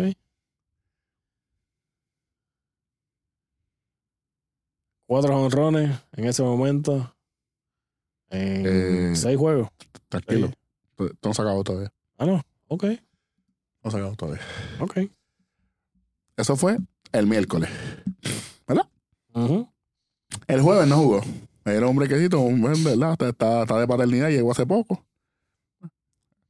[5.07, 7.15] Cuatro honrones en ese momento.
[8.29, 9.69] En Eh, seis juegos.
[10.11, 10.51] Tranquilo.
[11.23, 11.91] No se acabó todavía.
[12.19, 12.43] Ah, no.
[12.69, 12.85] Ok,
[13.83, 14.43] No se acabó todavía.
[14.81, 14.99] ok.
[16.37, 16.77] Eso fue
[17.13, 17.71] el miércoles.
[19.33, 19.69] Ujú.
[20.49, 21.21] El jueves no jugó.
[21.65, 23.13] Era un brequecito, un ¿verdad?
[23.13, 25.07] Está, está- está de paternidad, llegó hace poco.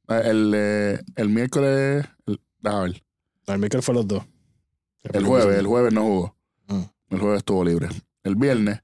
[0.07, 3.03] El, eh, el miércoles, el, ver.
[3.47, 4.23] El miércoles fue los dos.
[5.03, 6.35] el jueves, el jueves no jugó.
[6.67, 6.81] Mm.
[7.11, 7.87] El jueves estuvo libre.
[8.23, 8.81] El viernes,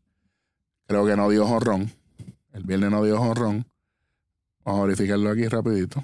[0.86, 1.91] creo que no dio jonrón.
[2.53, 3.65] El viernes no dio jonrón.
[4.68, 6.03] Vamos a verificarlo aquí rapidito.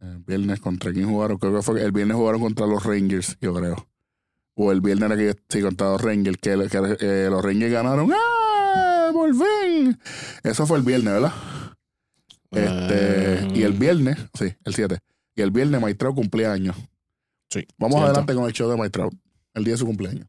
[0.00, 3.52] El viernes contra quién jugaron, creo que fue el viernes jugaron contra los Rangers, yo
[3.52, 3.88] creo.
[4.54, 7.72] O el viernes era que yo sí contra los Rangers, que, que, eh, los Rangers
[7.72, 8.08] ganaron.
[8.12, 9.10] ¡Ah!
[9.12, 9.98] ¡Por fin!
[10.44, 11.32] Eso fue el viernes, ¿verdad?
[12.52, 15.00] Este, y el viernes, sí, el 7.
[15.34, 16.76] Y el viernes Maitrao cumplía años.
[17.50, 17.66] Sí.
[17.78, 18.10] Vamos cierto.
[18.10, 19.10] adelante con el show de Maitrao.
[19.54, 20.28] El día de su cumpleaños.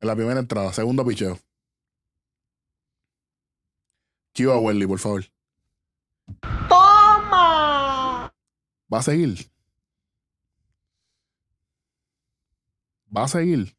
[0.00, 1.40] En la primera entrada, segundo picheo.
[4.34, 5.24] Chivo a Welly, por favor.
[6.68, 8.32] ¡Toma!
[8.92, 9.50] Va a seguir.
[13.16, 13.76] Va a seguir.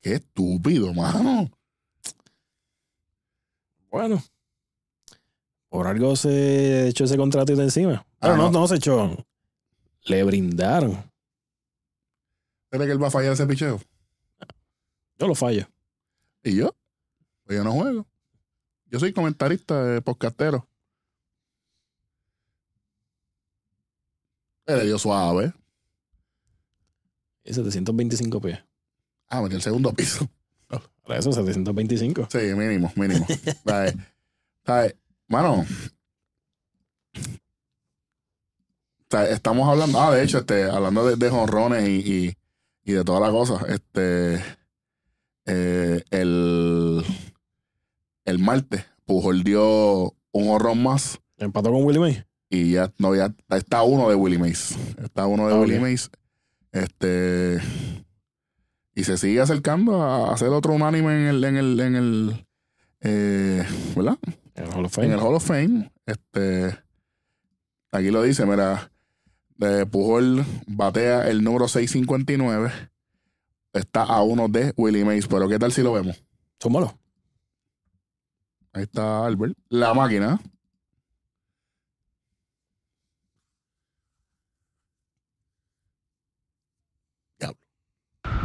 [0.00, 1.50] Qué estúpido, mano.
[3.90, 4.22] Bueno.
[5.68, 8.06] Por algo se echó ese contrato de encima.
[8.20, 8.60] Pero Ah, no, no.
[8.60, 9.14] no se echó.
[10.04, 10.92] Le brindaron.
[12.70, 13.80] ¿Crees que él va a fallar ese picheo?
[15.18, 15.66] Yo lo fallo.
[16.42, 16.74] ¿Y yo?
[17.46, 18.06] Pues yo no juego.
[18.86, 20.68] Yo soy comentarista de podcastero.
[24.66, 25.52] Le dio suave.
[27.44, 28.58] Y 725 pies.
[29.28, 30.28] Ah, metió el segundo piso.
[31.04, 32.28] Para eso, 725.
[32.30, 33.24] Sí, mínimo, mínimo.
[33.64, 33.94] ¿Sabes?
[34.64, 34.96] ¿Sabes?
[35.28, 35.64] Mano.
[39.30, 42.36] Estamos hablando, ah, de hecho, este, hablando de, de jonrones y, y,
[42.82, 43.68] y de todas las cosas.
[43.70, 44.42] Este,
[45.46, 47.04] eh, el,
[48.26, 52.24] el martes, Pujol dio un jonrón más Empató con Willie May.
[52.50, 54.76] y ya, no, ya está uno de Willie Mays.
[55.02, 55.80] Está uno de Ah, Willie.
[55.80, 56.10] Mays.
[56.72, 57.58] Este,
[58.94, 62.46] y se sigue acercando a hacer otro unánime en el, en el, en el,
[63.00, 63.64] eh,
[63.94, 64.18] ¿verdad?
[64.54, 65.14] En el Hall of En Fame.
[65.14, 66.78] el Hall of Fame, este,
[67.92, 68.90] aquí lo dice, mira,
[69.56, 72.70] de Pujol batea el número 659,
[73.74, 76.22] está a uno de Willie Mays, pero ¿qué tal si lo vemos?
[76.60, 76.98] Súmalo.
[78.76, 80.38] Ahí está Albert, la máquina.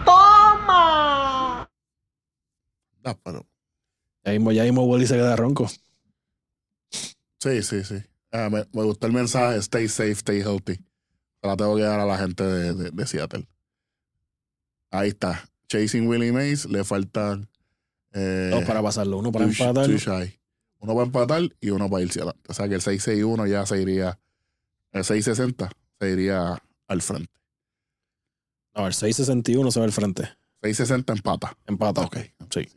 [0.05, 1.69] ¡Toma!
[3.03, 3.45] Ah, pero-
[4.23, 5.67] Ya mismo, ya mismo Willie se queda ronco.
[7.39, 7.95] sí, sí, sí.
[8.31, 10.75] Ah, me, me gustó el mensaje, stay safe, stay healthy.
[10.75, 13.47] Se la tengo que dar a la gente de, de- de Seattle.
[14.91, 15.43] Ahí está.
[15.67, 17.49] Chasing Willie Mays, le faltan...
[18.13, 19.17] Eh, Dos para pasarlo.
[19.17, 19.85] Uno para Two empatar.
[19.87, 20.39] two shy.
[20.79, 22.41] Uno para empatar y uno para irse adelante.
[22.49, 24.19] O sea que el 661 ya se iría.
[24.91, 27.31] El 660 se iría al frente.
[28.75, 30.23] No, el 661 se va al frente.
[30.61, 31.57] 660 empata.
[31.67, 32.01] Empata.
[32.01, 32.17] Ok.
[32.49, 32.67] Sí.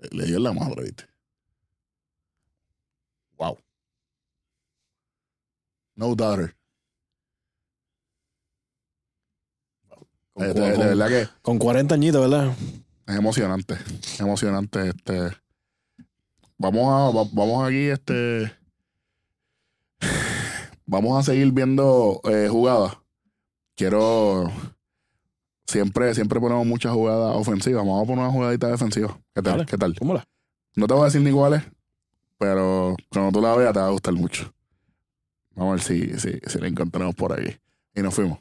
[0.00, 1.04] Le, le dio la madre, ¿viste?
[3.36, 3.58] Wow.
[5.94, 6.54] No daughter.
[10.32, 12.54] Con, Eh, cu- de, de con- verdad que con 40 añitos, ¿verdad?
[13.08, 13.74] Es emocionante.
[13.74, 14.88] Es emocionante.
[14.90, 15.30] Este.
[16.58, 17.16] Vamos a.
[17.16, 18.52] va- Vamos aquí, este.
[20.86, 22.96] Vamos a seguir viendo eh, jugadas.
[23.76, 24.50] Quiero.
[25.66, 27.84] Siempre, siempre ponemos muchas jugadas ofensivas.
[27.84, 29.18] Vamos a poner una jugadita defensiva.
[29.34, 29.66] ¿Qué tal?
[29.66, 29.94] ¿Qué tal?
[29.98, 30.24] ¿Cómo la?
[30.76, 31.62] No te voy a decir ni cuáles,
[32.38, 34.52] pero cuando tú la veas te va a gustar mucho.
[35.54, 37.54] Vamos a ver si, si, si la encontramos por aquí.
[37.94, 38.38] Y nos fuimos.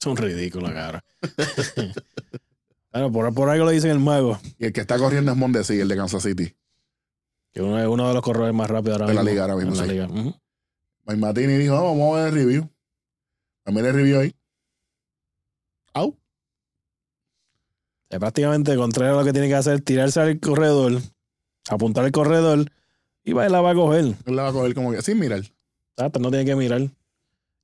[0.00, 1.04] Son ridículos, cara.
[2.92, 4.38] bueno, por, por algo le dicen el mago.
[4.58, 6.54] Y el que está corriendo es Mondesi, el de Kansas City.
[7.52, 9.30] Que uno es uno de los corredores más rápidos ahora De la mismo.
[9.32, 9.90] liga ahora mismo, En la sí.
[9.90, 10.06] liga.
[10.06, 10.34] Ujú.
[11.06, 12.70] Mike Matini dijo, "Ah, vamos a ver el review.
[13.64, 14.34] A mí el review ahí.
[15.92, 16.16] Au.
[18.10, 21.00] Eh, prácticamente Contreras lo que tiene que hacer es tirarse al corredor,
[21.68, 22.70] apuntar al corredor
[23.24, 24.04] y va la va a coger.
[24.24, 25.42] Él la va a coger como que sin mirar.
[25.96, 26.88] Exacto, no tiene que mirar.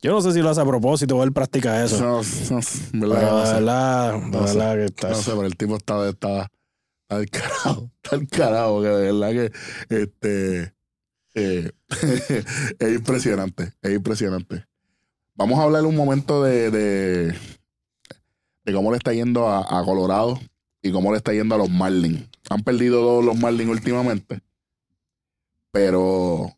[0.02, 1.98] Yo no sé si lo hace a propósito o él practica eso.
[2.00, 2.20] No,
[2.92, 3.52] no, verdad, no sé.
[3.54, 4.58] verdad, No sé.
[4.58, 5.08] que está.
[5.10, 9.12] No sé, pero el tipo está, está, está al carajo, está al carajo, que de
[9.12, 9.30] verdad
[9.88, 10.74] que este,
[11.34, 11.72] eh,
[12.78, 14.64] es impresionante, es impresionante.
[15.34, 17.34] Vamos a hablar un momento de, de,
[18.64, 20.38] de cómo le está yendo a, a Colorado
[20.82, 22.28] y cómo le está yendo a los Marlins.
[22.48, 24.40] Han perdido todos los Marlins últimamente,
[25.70, 26.54] pero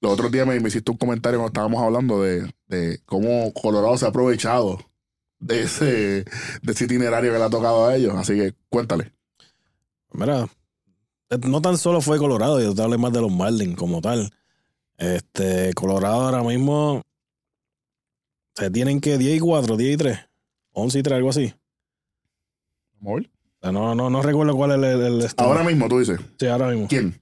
[0.00, 3.96] los otros días me, me hiciste un comentario cuando estábamos hablando de, de cómo Colorado
[3.98, 4.78] se ha aprovechado
[5.40, 5.86] de ese,
[6.62, 8.14] de ese itinerario que le ha tocado a ellos.
[8.16, 9.12] Así que cuéntale.
[10.12, 10.48] Mira,
[11.30, 14.30] eh, no tan solo fue Colorado, yo te hablé más de los Marlins como tal.
[14.96, 17.02] Este, Colorado ahora mismo
[18.54, 20.18] se tienen que 10 y 4, 10 y 3,
[20.72, 21.54] 11 y 3, algo así.
[23.00, 23.30] Vamos a ver.
[23.30, 25.48] O sea, No, no, no recuerdo cuál es el, el, el estado.
[25.50, 26.88] Ahora mismo tú dices, Sí, ahora mismo.
[26.88, 27.20] ¿quién?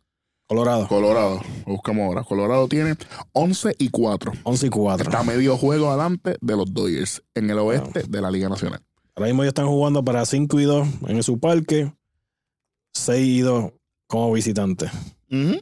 [0.49, 1.41] Colorado, Colorado.
[1.67, 2.23] Lo buscamos ahora.
[2.23, 2.95] Colorado tiene
[3.33, 4.33] 11 y 4.
[4.45, 5.11] 11 y 4.
[5.11, 8.81] Está medio juego adelante de los Dodgers en el oeste de la Liga Nacional.
[9.17, 11.93] Ahora mismo ellos están jugando para 5 y 2 en su parque,
[12.93, 13.73] 6 y 2
[14.07, 14.91] como visitantes.
[15.33, 15.61] O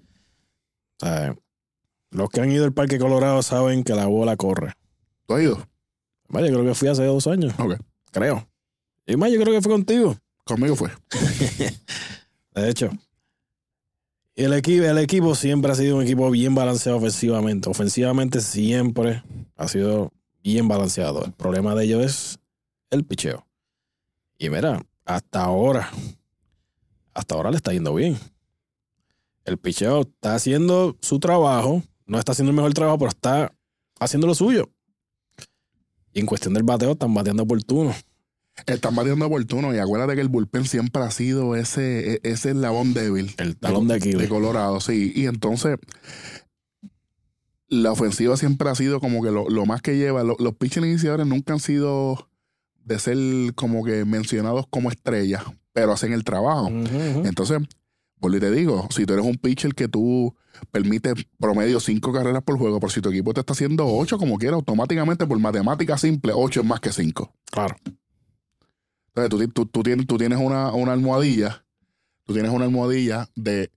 [0.98, 1.34] sea,
[2.10, 4.74] los que han ido al Parque Colorado saben que la bola corre.
[5.26, 5.66] ¿Tú has ido?
[6.28, 7.54] Vaya, creo que fui hace dos años.
[7.58, 7.76] Ok.
[8.10, 8.46] Creo.
[9.06, 10.16] Y más, yo creo que fue contigo.
[10.44, 10.90] Conmigo fue.
[12.54, 12.90] De hecho.
[14.36, 17.70] El equipo, el equipo siempre ha sido un equipo bien balanceado ofensivamente.
[17.70, 19.22] Ofensivamente siempre
[19.56, 20.12] ha sido
[20.42, 21.24] bien balanceado.
[21.24, 22.38] El problema de ellos es
[22.90, 23.46] el picheo.
[24.36, 25.88] Y mira, hasta ahora,
[27.12, 28.18] hasta ahora le está yendo bien.
[29.44, 31.84] El picheo está haciendo su trabajo.
[32.06, 33.54] No está haciendo el mejor trabajo, pero está
[34.00, 34.68] haciendo lo suyo.
[36.12, 37.94] Y en cuestión del bateo, están bateando oportuno.
[38.66, 42.94] Están batiendo oportuno y acuérdate que el bullpen siempre ha sido ese, e- ese eslabón
[42.94, 43.34] débil.
[43.38, 44.28] El talón de de Aquiles.
[44.28, 45.12] Colorado, sí.
[45.14, 45.76] Y entonces,
[47.68, 50.22] la ofensiva siempre ha sido como que lo, lo más que lleva.
[50.22, 52.28] Lo- los pitchers iniciadores nunca han sido
[52.84, 53.16] de ser
[53.54, 55.42] como que mencionados como estrellas,
[55.72, 56.68] pero hacen el trabajo.
[57.24, 57.58] Entonces,
[58.20, 60.34] por te digo, si tú eres un pitcher que tú
[60.70, 64.38] permites promedio cinco carreras por juego, por si tu equipo te está haciendo ocho como
[64.38, 67.34] quiera, automáticamente por matemática simple, ocho es más que cinco.
[67.50, 67.76] Claro.
[69.14, 71.64] Entonces, tú, tú- tú tienes, tú tienes una, una almohadilla,
[72.24, 73.70] tú tienes una almohadilla de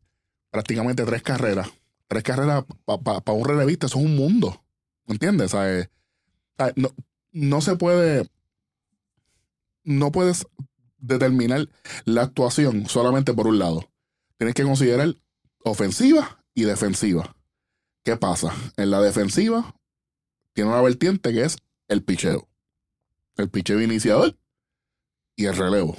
[0.52, 1.70] prácticamente tres carreras.
[2.08, 4.64] Tres carreras para un relevista, eso es un mundo.
[5.06, 5.54] ¿Me entiendes?
[5.54, 5.90] Eh,
[6.76, 6.90] no,
[7.32, 8.28] no se puede.
[9.84, 10.46] No puedes
[10.98, 11.70] determinar
[12.06, 13.90] la actuación solamente por un lado.
[14.38, 15.16] Tienes que considerar
[15.64, 17.36] ofensiva y defensiva.
[18.04, 18.54] ¿Qué pasa?
[18.78, 19.76] En la defensiva
[20.54, 21.58] tiene una vertiente que es
[21.88, 22.48] el picheo.
[23.38, 24.36] El picheo iniciador
[25.38, 25.96] y el relevo.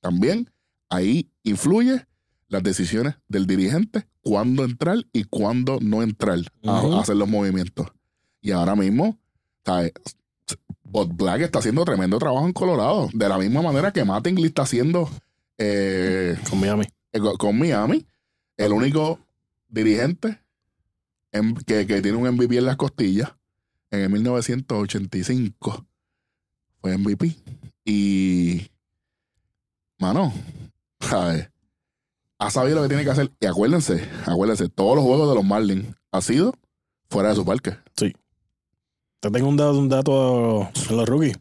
[0.00, 0.50] También
[0.88, 2.06] ahí influye
[2.48, 7.88] las decisiones del dirigente, cuándo entrar y cuándo no entrar a- hacer los movimientos.
[8.40, 9.18] Y ahora mismo,
[9.64, 9.92] ¿sabes?
[10.84, 13.08] Bob Black está haciendo tremendo trabajo en Colorado.
[13.12, 15.10] De la misma manera que Mattingly está haciendo
[15.58, 16.84] eh, Con Miami.
[17.12, 18.06] eh, con- con Miami.
[18.56, 19.18] El único
[19.68, 20.38] dirigente
[21.32, 23.32] en- que, que tiene un MVP en las costillas
[23.90, 25.86] en el 1985
[26.84, 27.34] fue MVP.
[27.86, 28.60] Y,
[29.98, 30.34] mano,
[31.00, 31.48] ¿sabes?
[32.38, 33.30] ha sabido lo que tiene que hacer.
[33.40, 36.52] Y acuérdense, acuérdense, todos los juegos de los Marlins ha sido
[37.08, 37.72] fuera de su parque.
[37.94, 41.38] Te tengo un dato, un dato en los rookies.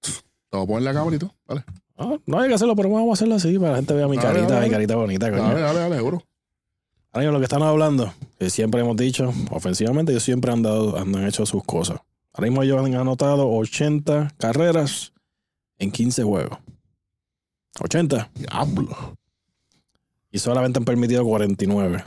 [0.00, 1.34] Te voy a poner la cámara y todo.
[1.46, 1.64] Dale,
[1.98, 4.08] Ah, no hay que hacerlo, pero vamos a hacerlo así para que la gente vea
[4.08, 5.42] mi Dale, carita, dale, mi carita bonita, coño.
[5.42, 6.22] dale, dale, dale, seguro.
[7.12, 11.14] Ahora lo que están hablando, que siempre hemos dicho, ofensivamente ellos siempre han dado, han
[11.26, 12.00] hecho sus cosas.
[12.32, 15.12] Ahora mismo ellos han anotado 80 carreras
[15.78, 16.58] en 15 juegos.
[17.80, 18.30] 80.
[18.34, 19.16] Diablo.
[20.30, 22.04] Y solamente han permitido 49.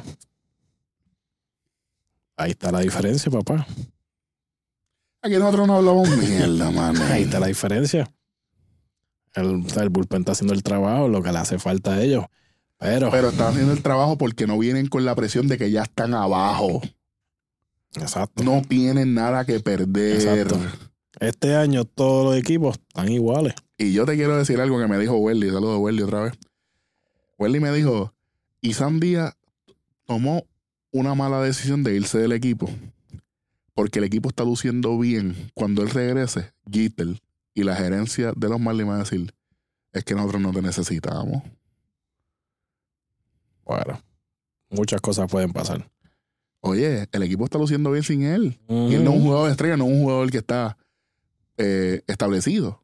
[2.37, 3.67] Ahí está la diferencia, papá.
[5.21, 7.03] Aquí nosotros no hablamos mierda, mano.
[7.05, 8.11] Ahí está la diferencia.
[9.33, 12.25] El, el bullpen está haciendo el trabajo, lo que le hace falta a ellos.
[12.77, 15.83] Pero, Pero están haciendo el trabajo porque no vienen con la presión de que ya
[15.83, 16.81] están abajo.
[17.97, 18.43] Exacto.
[18.43, 20.15] No tienen nada que perder.
[20.15, 20.59] Exacto.
[21.19, 23.53] Este año todos los equipos están iguales.
[23.77, 25.49] Y yo te quiero decir algo que me dijo Welly.
[25.49, 26.33] Saludos, Welly, otra vez.
[27.37, 28.13] Welly me dijo,
[28.61, 29.35] Díaz
[30.05, 30.45] tomó
[30.91, 32.69] una mala decisión de irse del equipo.
[33.73, 35.51] Porque el equipo está luciendo bien.
[35.53, 37.21] Cuando él regrese, Jeter
[37.53, 39.33] y la gerencia de los Marlins van a decir,
[39.91, 41.43] es que nosotros no te necesitamos.
[43.65, 44.01] Bueno,
[44.69, 45.89] muchas cosas pueden pasar.
[46.67, 48.59] Oye, el equipo está luciendo bien sin él.
[48.67, 50.75] Y él no es un jugador de estrella, no es un jugador que está
[51.57, 52.81] eh, establecido.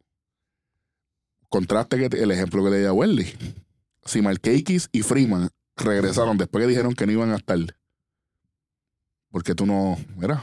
[1.50, 3.26] Contraste que el ejemplo que le di a Welly.
[4.06, 7.58] Si Markakis y Freeman regresaron después que dijeron que no iban a estar.
[9.32, 10.40] Porque tú no, mira,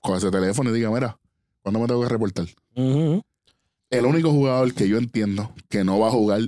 [0.00, 1.20] coge ese teléfono y diga, mira,
[1.62, 2.48] ¿cuándo me tengo que reportar?
[2.74, 6.40] El único jugador que yo entiendo que no va a jugar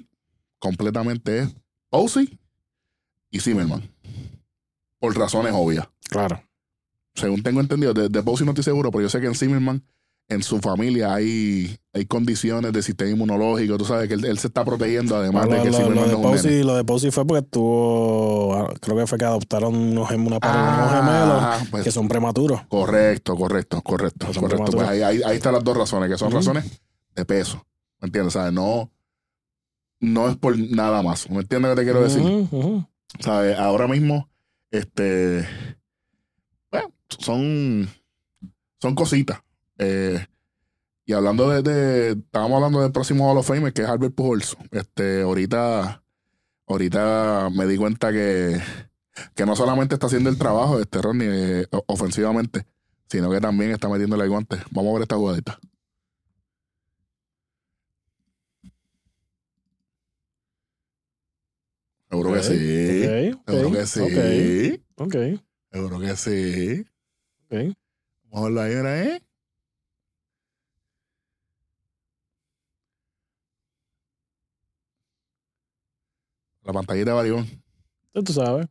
[0.58, 1.54] completamente es
[1.90, 2.40] Posey
[3.30, 3.88] y Zimmerman.
[4.98, 5.86] Por razones obvias.
[6.14, 6.40] Claro.
[7.14, 9.84] Según tengo entendido, de, de Posey no estoy seguro, pero yo sé que en Zimmerman,
[10.28, 13.76] en su familia, hay, hay condiciones de sistema inmunológico.
[13.76, 16.22] Tú sabes que él, él se está protegiendo, además de que lo- Zimmerman lo de.
[16.22, 20.40] Posey, lo de Posey fue porque tuvo, ah, creo que fue que adoptaron unos, una
[20.40, 22.62] pareja, unos gemelos Ah, pues, que son prematuros.
[22.68, 24.72] Correcto, correcto, correcto, Que son correcto.
[24.72, 26.64] Pues ahí, ahí, ahí están las dos razones, que son razones
[27.14, 27.64] de peso.
[28.00, 28.32] ¿Me entiendes?
[28.32, 28.52] ¿Sabes?
[28.52, 28.90] No,
[30.00, 31.28] no es por nada más.
[31.30, 32.48] ¿Me entiendes lo que te quiero decir?
[33.20, 33.58] ¿Sabes?
[33.58, 34.28] Ahora mismo,
[34.70, 35.46] este.
[37.08, 37.88] Son.
[38.80, 39.40] Son cositas.
[39.78, 40.26] Eh,
[41.06, 44.56] y hablando de, de- Estábamos hablando del próximo Hall of Fame, que es Albert Pujols.
[44.70, 46.02] Este, ahorita.
[46.66, 48.60] Ahorita me di cuenta que.
[49.34, 52.66] Que no solamente está haciendo el trabajo, este Ronnie, eh, ofensivamente,
[53.08, 54.56] sino que también está metiéndole el guante.
[54.72, 55.58] Vamos a ver esta jugadita.
[62.10, 63.32] Seguro que sí.
[63.46, 64.84] Seguro que sí.
[64.96, 65.14] Ok,
[65.72, 66.86] Seguro que sí.
[67.46, 67.74] Ok.
[68.30, 68.72] Vamos a verlo ahí,
[69.06, 69.22] ¿eh?
[76.64, 77.46] La pantallita de Barigón.
[78.14, 78.66] Ya Tú sabes.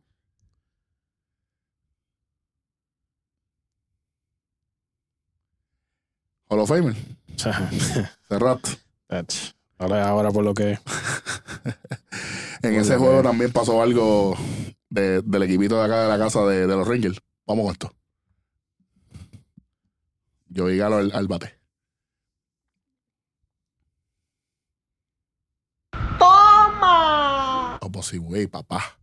[6.48, 6.94] Hall of Famer.
[8.28, 8.60] Cerrat.
[9.08, 9.34] Ach,
[9.78, 10.78] Ahora, ahora por lo que.
[12.62, 14.34] En ese juego también pasó algo
[14.88, 17.20] de- del equipito de acá de la casa de, de los Rangers.
[17.46, 17.92] Vamos con esto.
[20.54, 21.58] Yo vi Galo al, al bate.
[26.16, 27.78] Toma.
[27.82, 29.00] Oh, pues sí, güey, papá.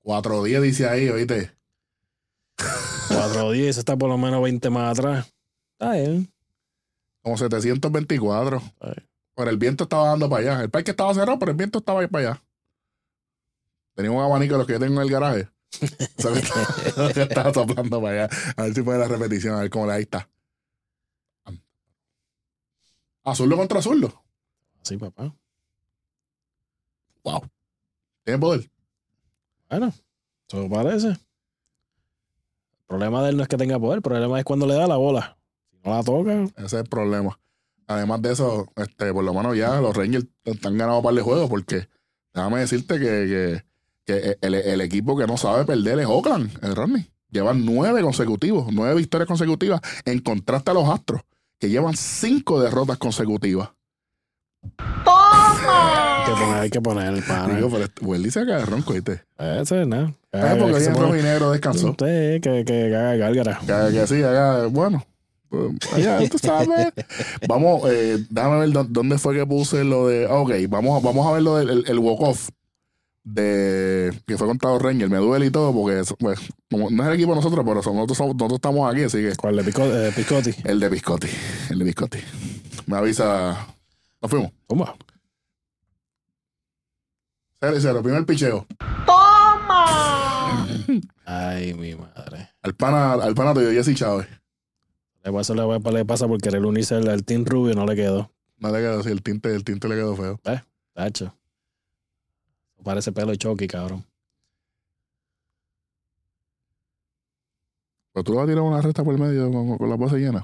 [0.00, 1.54] Cuatro días dice ahí, oíste.
[2.56, 5.30] 4-10, está por lo menos 20 más atrás.
[5.72, 6.32] Está bien.
[7.20, 8.62] Como 724.
[8.80, 8.94] Ay.
[9.34, 10.62] Pero el viento estaba dando para allá.
[10.62, 12.42] El parque estaba cerrado, pero el viento estaba ahí para allá.
[13.94, 15.50] Tenía un abanico de los que yo tengo en el garaje.
[17.16, 18.36] Estaba soplando para allá.
[18.56, 20.28] A ver si puede la repetición, a ver cómo le ahí está.
[23.24, 24.22] Azuldo contra azuldo.
[24.82, 25.34] Sí, papá.
[27.24, 27.42] Wow.
[28.22, 28.70] Tiene poder.
[29.68, 29.92] Bueno,
[30.48, 31.08] eso parece.
[31.08, 31.18] El
[32.86, 34.96] problema de él no es que tenga poder, el problema es cuando le da la
[34.96, 35.36] bola.
[35.72, 37.38] Si no la toca, Ese es el problema.
[37.88, 41.22] Además de eso, este, por lo menos ya los Rangers están ganando un par de
[41.22, 41.88] juegos porque
[42.32, 43.64] déjame decirte que, que,
[44.06, 47.10] que el, el equipo que no sabe perder es Oakland, el Rodney.
[47.30, 51.22] Llevan nueve consecutivos, nueve victorias consecutivas en contraste a los Astros,
[51.58, 53.70] que llevan cinco derrotas consecutivas.
[55.04, 56.22] Toma.
[56.24, 57.54] hay que poner, hay que poner el pana.
[57.56, 59.22] Digo, pero este- se acaba de ronco, ¿viste?
[59.38, 60.12] Ese es nada.
[60.32, 61.88] Ah, porque hoy rojo y negro descansó.
[61.90, 63.60] Sí, que, que, que haga gárgara.
[63.60, 65.04] Que, que sí, haga, bueno.
[65.48, 66.92] pues, allá, tú sabes.
[67.48, 70.26] Vamos, eh, déjame ver dó- dónde fue que puse lo de.
[70.26, 72.50] Ok, vamos, vamos a ver lo del el, el walk-off
[73.28, 75.10] de que fue contra los Rangers.
[75.10, 76.38] Me duele y todo porque eso, pues,
[76.70, 79.18] como no es el equipo de nosotros, pero somos- nosotros, somos- nosotros estamos aquí, así
[79.18, 80.50] que ¿Cuál de Pico- eh, Piscotti?
[80.64, 81.26] el de Biscotti.
[81.70, 82.18] El de Biscotti.
[82.86, 83.66] Me avisa.
[84.22, 84.52] Nos fuimos.
[84.66, 84.86] ¿Cómo?
[87.60, 88.02] Cero y cero.
[88.02, 88.66] Primer picheo.
[89.06, 90.66] Toma.
[91.24, 92.50] Ay, mi madre.
[92.62, 94.28] Al pana, al pana tuyo, Jesse Chávez.
[95.24, 95.62] Le pasa, le,
[95.92, 98.30] le pasa por querer unirse al, al Team Rubio, no le quedó.
[98.58, 100.40] No le quedó así, el tinte, el tinte le quedó feo.
[100.94, 101.34] Tacho.
[102.82, 104.04] Parece pelo de Chucky, cabrón.
[108.12, 110.18] Pero tú le vas a tirar una resta por el medio con, con la pose
[110.18, 110.42] llena.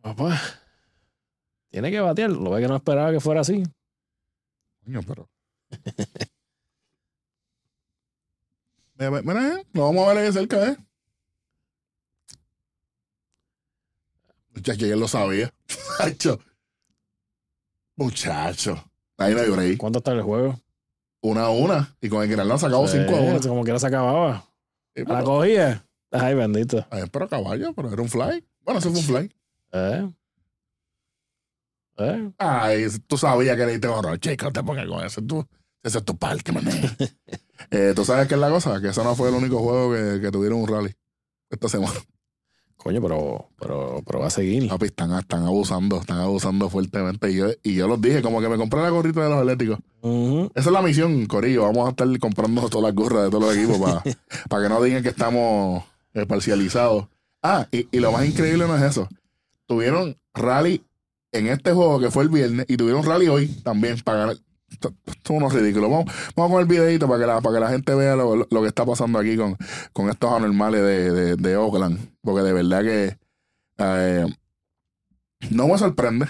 [0.00, 0.40] Papá.
[1.70, 2.30] Tiene que batear.
[2.30, 3.62] Lo ve que no esperaba que fuera así.
[4.84, 5.28] Coño, pero.
[8.94, 10.76] mira, mira, eh, lo vamos a ver ahí cerca, ¿eh?
[14.54, 15.54] Muchacho, ya lo sabía.
[16.00, 16.40] Muchacho.
[17.96, 18.90] Muchacho.
[19.18, 19.76] Ahí no hay break.
[19.78, 20.58] ¿Cuánto está el juego?
[21.22, 21.96] Una a una.
[22.00, 23.36] Y con el Granada sacado 5 a 1.
[23.36, 24.44] Eh, Como que se acababa.
[24.94, 25.86] Sí, la cogía.
[26.10, 26.84] Ay, bendito.
[26.90, 28.44] Ay, pero caballo, pero era un fly.
[28.62, 29.34] Bueno, ese fue un fly.
[29.72, 30.10] Eh.
[31.98, 32.32] Eh.
[32.38, 34.18] Ay, tú sabías que necesitas horror.
[34.18, 35.22] Chico, no te pongas con eso.
[35.22, 35.46] Tú,
[35.82, 36.72] ese es tu parque, mané.
[37.70, 38.80] eh, ¿Tú sabes qué es la cosa?
[38.80, 40.94] Que eso no fue el único juego que, que tuvieron un rally
[41.50, 42.00] esta semana.
[42.82, 44.66] Coño, pero, pero, pero va a seguir.
[44.68, 47.30] Papi, están, están abusando, están abusando fuertemente.
[47.30, 49.78] Y yo, y yo los dije, como que me compré la gorrita de los Atléticos.
[50.54, 51.64] Esa es la misión, Corillo.
[51.64, 54.02] Vamos a estar comprando todas las gorras de todos los equipos
[54.48, 57.06] para que no digan que estamos eh, parcializados.
[57.42, 59.08] Ah, y, y lo más increíble no es eso.
[59.66, 60.82] Tuvieron rally
[61.32, 64.36] en este juego que fue el viernes y tuvieron rally hoy también para ganar.
[64.70, 65.90] Esto esto es unos ridículos.
[65.90, 68.62] Vamos, vamos con el videito para que la, para que la gente vea lo, lo-
[68.62, 69.56] que está pasando aquí con,
[69.92, 71.98] con estos anormales de, de, de Oakland.
[72.22, 73.16] Porque de verdad que
[73.78, 74.26] eh,
[75.50, 76.26] no me sorprende.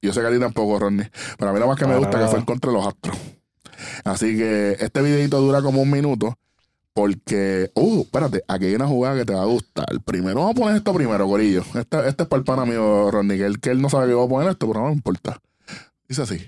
[0.00, 1.08] Yo sé que a ti tampoco, Ronnie.
[1.38, 3.16] Pero a mí lo más que me gusta que fue en contra de los Astros.
[4.04, 6.36] Así que este videito dura como un minuto.
[6.94, 9.86] Porque, uh, espérate, aquí hay una jugada que te va a gustar.
[10.04, 11.62] Primero, vamos a poner esto primero, Corillo.
[11.74, 14.12] Este, este es para el pana mío, Ronnie, que él, que él no sabe que
[14.14, 15.40] voy a poner esto, pero no me importa.
[16.06, 16.38] Dice así.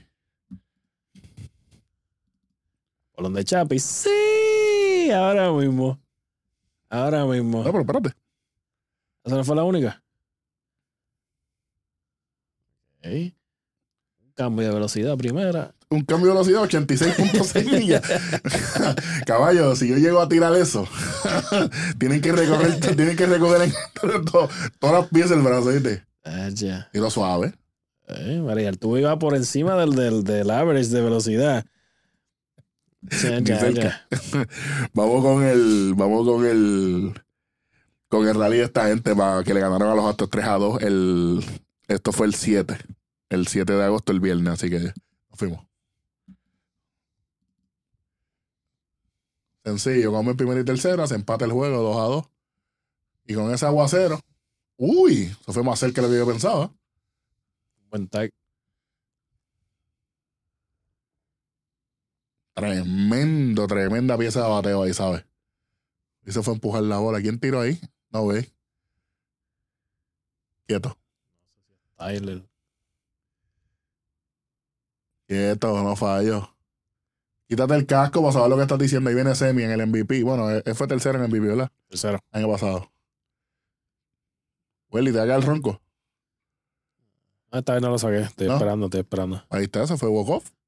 [3.16, 3.78] Bolón de Chapi.
[3.78, 6.00] Sí, ahora mismo.
[6.88, 7.58] Ahora mismo.
[7.58, 8.10] No, pero espérate.
[9.24, 10.02] ¿Esa no fue la única?
[13.04, 13.32] Un
[14.34, 15.74] cambio de velocidad primera.
[15.90, 18.02] Un cambio de velocidad 86.6 millas.
[19.26, 20.88] Caballo, si yo llego a tirar eso,
[21.98, 23.72] tienen que recorrer, tienen que recoger en
[24.24, 24.48] to-
[24.80, 26.04] todas las piezas del brazo, ¿viste?
[26.24, 26.88] Ah, ya.
[26.92, 27.54] Y lo suave.
[28.08, 31.64] Eh, María, el tubo iba por encima del, del, del average de velocidad.
[33.10, 34.06] Ya, Ni ya, cerca.
[34.08, 34.08] ya.
[34.94, 37.22] Vamos con el, vamos con el,
[38.08, 40.54] con el rally de esta gente para que le ganaron a los Astros 3 a
[40.54, 40.82] 2.
[40.82, 41.44] El,
[41.88, 42.76] esto fue el 7,
[43.28, 44.94] el 7 de agosto, el viernes, así que nos
[45.38, 45.66] fuimos.
[49.64, 52.24] Sencillo, como el primero y tercera, se empata el juego 2 a 2.
[53.26, 54.20] Y con ese aguacero,
[54.76, 56.70] uy, eso fue más cerca de lo que yo pensaba.
[57.90, 58.30] Buen tag.
[62.54, 65.24] Tremendo, tremenda pieza de bateo ahí, ¿sabes?
[66.24, 67.20] Y se fue a empujar la bola.
[67.20, 67.80] ¿Quién tiró ahí?
[68.10, 68.50] No ve.
[70.66, 70.96] Quieto.
[71.96, 72.42] Tyler.
[75.26, 76.50] Quieto, no fallo.
[77.48, 79.10] Quítate el casco para saber lo que estás diciendo.
[79.10, 80.22] Ahí viene Semi en el MVP.
[80.22, 81.70] Bueno, él fue tercero en el MVP, ¿verdad?
[81.88, 82.18] Tercero.
[82.30, 82.90] Año pasado.
[84.90, 85.80] Welly, te haga el ronco.
[87.50, 88.20] Ah, esta vez no lo saqué.
[88.20, 88.54] Estoy ¿No?
[88.54, 89.44] esperando, estoy esperando.
[89.50, 90.50] Ahí está, ese fue walk-off.
[90.50, 90.63] Ah,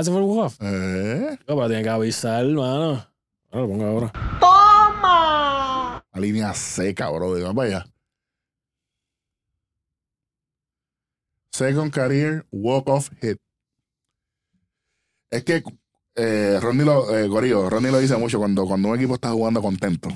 [0.00, 0.56] ese fue el walk-off.
[0.60, 3.06] Eh, No, pero tiene que avisar, hermano.
[3.50, 4.12] Ahora lo pongo ahora.
[4.40, 6.04] Toma.
[6.12, 7.30] la línea seca, bro.
[7.32, 7.86] Vamos para allá.
[11.52, 13.38] Second career walk-off hit.
[15.30, 15.62] Es que
[16.16, 19.62] eh, Ronnie lo, eh, Gorillo, Ronnie lo dice mucho cuando, cuando un equipo está jugando
[19.62, 20.08] contento.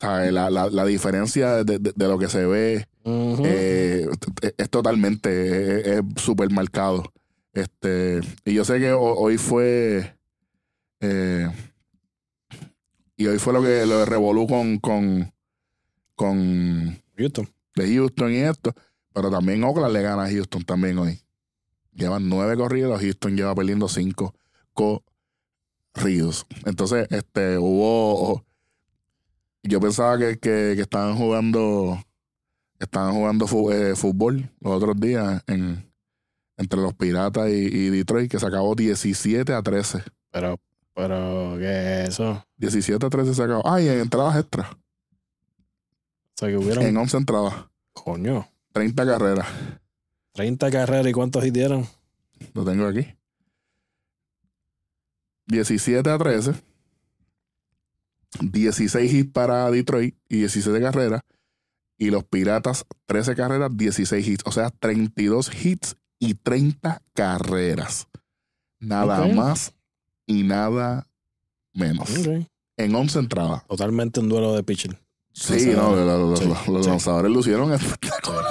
[0.00, 0.32] ¿Sabes?
[0.32, 4.06] La, la, la diferencia de, de- de lo que se ve eh,
[4.56, 7.02] es totalmente, es- es súper marcado.
[7.58, 10.16] Este, y yo sé que ho- hoy fue,
[11.00, 11.48] eh,
[13.16, 15.32] y hoy fue lo que lo de revolú con, con,
[16.14, 17.48] con Houston.
[17.74, 18.74] de Houston y esto,
[19.12, 21.20] pero también Oakland le gana a Houston también hoy.
[21.92, 24.34] Llevan nueve corridos, Houston lleva perdiendo cinco
[24.72, 26.46] corridos.
[26.64, 28.44] Entonces, este, hubo,
[29.64, 31.98] yo pensaba que, que, que estaban jugando,
[32.78, 35.87] estaban jugando eh, fútbol los otros días en,
[36.58, 40.02] entre los Piratas y, y Detroit, que se acabó 17 a 13.
[40.32, 40.60] Pero,
[40.94, 42.44] pero, ¿qué es eso?
[42.58, 43.62] 17 a 13 se acabó.
[43.66, 44.70] Ah, y en entradas extras.
[44.72, 44.76] O
[46.34, 47.54] sea, que hubieron, En 11 entradas.
[47.92, 49.46] coño, 30 carreras.
[50.32, 51.86] 30 carreras y cuántos hits dieron.
[52.54, 53.06] Lo tengo aquí.
[55.46, 56.54] 17 a 13.
[58.40, 61.22] 16 hits para Detroit y 17 carreras.
[61.96, 64.44] Y los Piratas, 13 carreras, 16 hits.
[64.46, 68.08] O sea, 32 hits y 30 carreras.
[68.80, 69.72] Nada más
[70.26, 71.06] y nada
[71.72, 72.08] menos.
[72.76, 73.66] En 11 entradas.
[73.66, 75.00] Totalmente un duelo de pitcher.
[75.32, 76.90] Sí, no, lo- lo- lo- Sí, los, los sí.
[76.90, 78.44] lanzadores lucieron espectacular.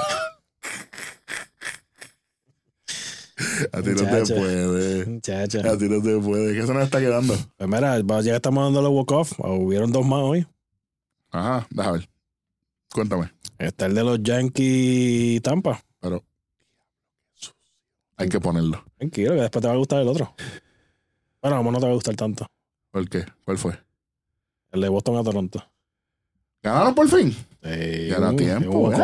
[3.72, 3.95] A ti no
[4.26, 5.05] te puede.
[5.05, 5.59] Muchacha.
[5.59, 6.53] A ti no te puede.
[6.55, 7.36] ¿Qué se nos está quedando?
[7.57, 10.47] Pues mira, ya que estamos dando los walk-off, hubieron dos más hoy.
[11.32, 12.09] Ajá, déjame ver.
[12.91, 13.32] Cuéntame.
[13.59, 15.84] Está el de los Yankees Tampa.
[15.99, 16.24] Pero
[18.18, 18.84] hay que ponerlo.
[18.97, 20.34] Tranquilo, que después te va a gustar el otro.
[21.41, 22.47] Bueno, como no te va a gustar tanto.
[22.91, 23.26] ¿Por qué?
[23.45, 23.80] ¿Cuál fue?
[24.72, 25.63] El de Boston a Toronto.
[26.63, 27.32] ¿Ganaron por fin?
[27.32, 28.95] Sí, Gana uh, tiempo, eh,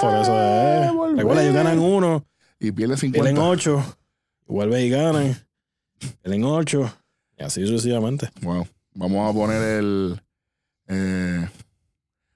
[0.00, 0.92] por eso es.
[0.92, 1.16] volver.
[1.18, 2.24] Recuerda, ellos ganan uno,
[2.58, 3.48] Y pierde tienen 50.
[3.48, 3.96] ocho,
[4.46, 5.36] vuelven y ganan,
[6.22, 6.90] tienen ocho,
[7.38, 8.30] y así sucesivamente.
[8.42, 8.66] Wow.
[8.94, 10.20] Vamos a poner el.
[10.88, 11.48] eh,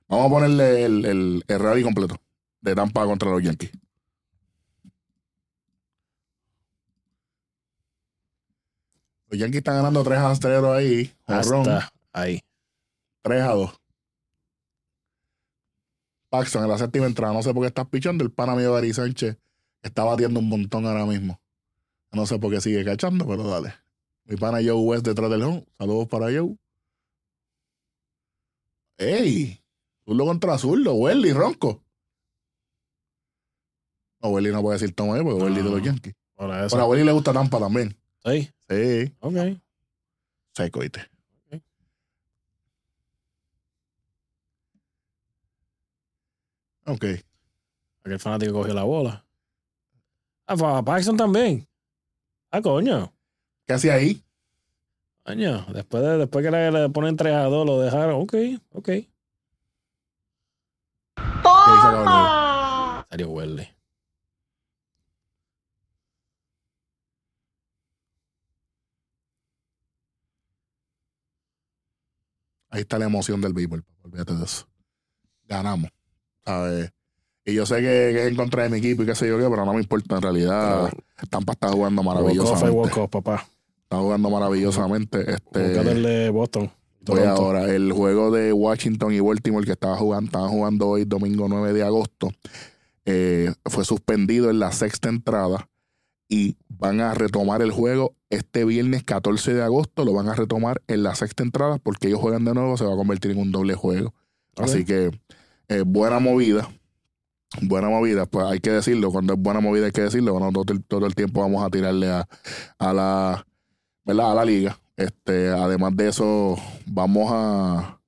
[0.08, 2.16] vamos a ponerle el, el, el rally completo
[2.60, 3.70] de Tampa contra los Yankees.
[9.28, 11.12] Los Yankees están ganando 3 a 0 ahí.
[11.26, 12.40] Hasta ahí.
[13.22, 13.80] 3 a 2.
[16.28, 17.32] Paxton en la séptima entrada.
[17.32, 18.24] No sé por qué estás pichando.
[18.24, 19.36] El pana mío Gary Sánchez
[19.82, 21.40] está batiendo un montón ahora mismo.
[22.12, 23.74] No sé por qué sigue cachando, pero dale.
[24.24, 25.66] Mi pana Joe West detrás del home.
[25.78, 26.56] Saludos para Joe.
[28.98, 29.62] ¡Ey!
[30.04, 30.94] Zurdo contra zurdo.
[30.94, 31.82] Welly, ronco.
[34.22, 35.84] No, Welly no puede decir toma ahí porque Welly de los No.
[35.84, 36.14] Yankees.
[36.38, 36.68] Eso.
[36.70, 37.96] Pero a Welly le gusta Tampa también.
[38.24, 38.50] Sí.
[38.68, 39.34] Sí, Ok.
[40.54, 41.00] seco, ¿viste?
[41.50, 41.62] Ok.
[46.86, 47.04] Ok.
[48.04, 49.24] Aquel fanático cogió la bola.
[50.46, 51.66] Ah, pa- Paxson también.
[52.50, 53.12] Ah, coño.
[53.66, 54.22] ¿Qué hacía ahí?
[55.24, 55.66] Coño.
[55.72, 58.22] Después, de, después que le, le ponen 3 a 2, lo dejaron.
[58.22, 58.34] Ok,
[58.70, 58.88] ok.
[61.42, 63.06] Toma.
[63.10, 63.68] Salió Welly.
[72.76, 73.82] Ahí está la emoción del béisbol.
[74.02, 74.68] Olvídate de eso.
[75.48, 75.90] Ganamos.
[76.44, 76.92] ¿sabes?
[77.46, 79.38] Y yo sé que, que es en contra de mi equipo y qué sé yo
[79.38, 80.92] qué, pero no me importa en realidad.
[81.30, 82.76] Tampa está jugando Walk off maravillosamente.
[82.76, 83.46] walk off, papá.
[83.84, 85.32] Está jugando maravillosamente.
[85.32, 86.70] Este, Boston.
[87.06, 87.74] voy ahora.
[87.74, 91.82] El juego de Washington y Baltimore que estaba jugando, estaban jugando hoy, domingo 9 de
[91.82, 92.30] agosto,
[93.06, 95.66] eh, fue suspendido en la sexta entrada
[96.28, 100.04] y van a retomar el juego este viernes 14 de agosto.
[100.04, 102.94] Lo van a retomar en la sexta entrada porque ellos juegan de nuevo, se va
[102.94, 104.12] a convertir en un doble juego.
[104.56, 105.10] Así que
[105.68, 106.68] eh, buena movida.
[107.62, 109.10] Buena movida, pues hay que decirlo.
[109.12, 110.32] Cuando es buena movida hay que decirlo.
[110.32, 112.28] Bueno, todo, el- todo el tiempo vamos a tirarle a,
[112.78, 113.46] a la
[114.04, 114.32] ¿verdad?
[114.32, 114.78] a la liga.
[114.96, 116.56] Este, además de eso,
[116.86, 118.00] vamos a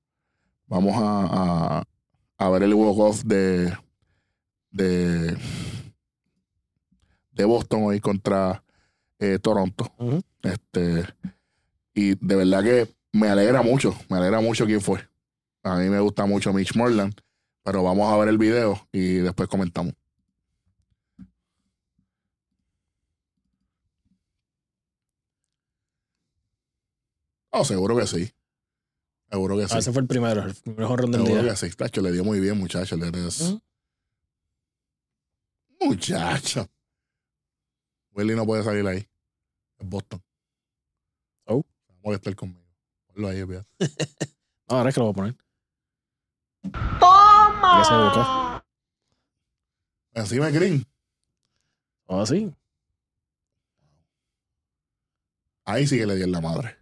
[0.67, 1.83] vamos a, a,
[2.37, 3.73] a ver el walk-off de,
[4.71, 5.35] de
[7.39, 8.61] de Boston hoy contra
[9.17, 9.89] eh, Toronto.
[10.43, 11.05] Este,
[11.93, 15.07] y de verdad que me alegra mucho, me alegra mucho quién fue.
[15.63, 17.13] A mí me gusta mucho Mitch Morland,
[17.63, 19.93] pero vamos a ver el video y después comentamos.
[27.51, 28.29] Oh, seguro que sí.
[29.31, 29.73] Seguro que sí.
[29.75, 31.51] Ah, ese fue el primero, el primer jonrón del Seguro día.
[31.51, 31.69] que sí.
[31.73, 32.97] Tacho, le dio muy bien, muchacho.
[32.97, 33.55] Le des-.
[35.79, 36.67] Muchacho.
[38.19, 39.07] Willy no puede salir ahí.
[39.77, 40.21] Es Boston.
[41.45, 41.63] Oh.
[41.87, 42.67] Se va a molestar conmigo.
[43.07, 43.43] Ponlo ahí.
[44.69, 45.35] No, ahora es que lo voy a poner.
[46.61, 48.65] Ya se Toma.
[50.13, 50.85] Encima de Green.
[52.05, 52.53] Oh, sí.
[55.65, 56.77] Ahí sí que le dio en la madre.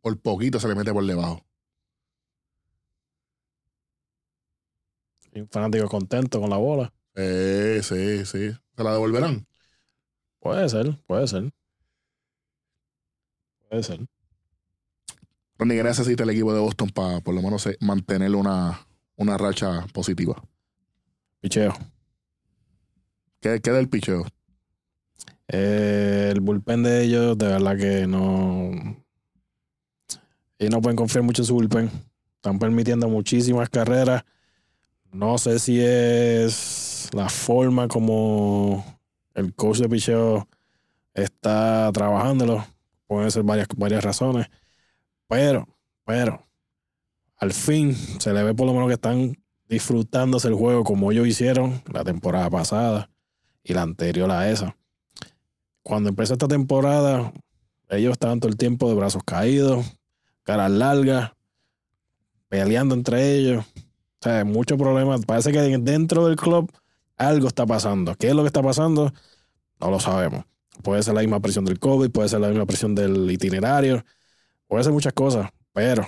[0.00, 1.46] Por poquito se le mete por debajo.
[5.32, 6.92] Un fanático contento con la bola.
[7.14, 8.50] Sí, sí, sí.
[8.76, 9.46] ¿Se la devolverán?
[10.40, 11.52] Puede ser, puede ser.
[13.68, 14.00] Puede ser.
[15.58, 18.86] Ronnie, ¿qué necesita el equipo de Boston para por lo menos eh, mantener una,
[19.16, 20.40] una racha positiva?
[21.40, 21.74] Picheo.
[23.40, 24.24] ¿Qué, qué del picheo?
[25.48, 28.70] Eh, el bullpen de ellos, de verdad que no.
[30.58, 31.90] Ellos no pueden confiar mucho en su bullpen.
[32.36, 34.24] Están permitiendo muchísimas carreras.
[35.12, 38.84] No sé si es la forma como
[39.38, 40.48] el coach de picheo
[41.14, 42.64] está trabajándolo.
[43.06, 44.48] Pueden ser varias, varias razones.
[45.28, 45.66] Pero,
[46.04, 46.46] pero,
[47.36, 49.36] al fin se le ve por lo menos que están
[49.68, 53.10] disfrutándose el juego como ellos hicieron la temporada pasada
[53.62, 54.78] y la anterior a esa
[55.88, 57.32] cuando empezó esta temporada,
[57.88, 59.86] ellos estaban todo el tiempo de brazos caídos,
[60.42, 61.32] caras largas,
[62.50, 63.64] peleando entre ellos.
[63.64, 65.24] O sea, muchos problemas.
[65.24, 66.70] Parece que dentro del club
[67.18, 68.14] algo está pasando.
[68.14, 69.12] ¿Qué es lo que está pasando?
[69.80, 70.44] No lo sabemos.
[70.82, 74.04] Puede ser la misma presión del COVID, puede ser la misma presión del itinerario,
[74.68, 76.06] puede ser muchas cosas, pero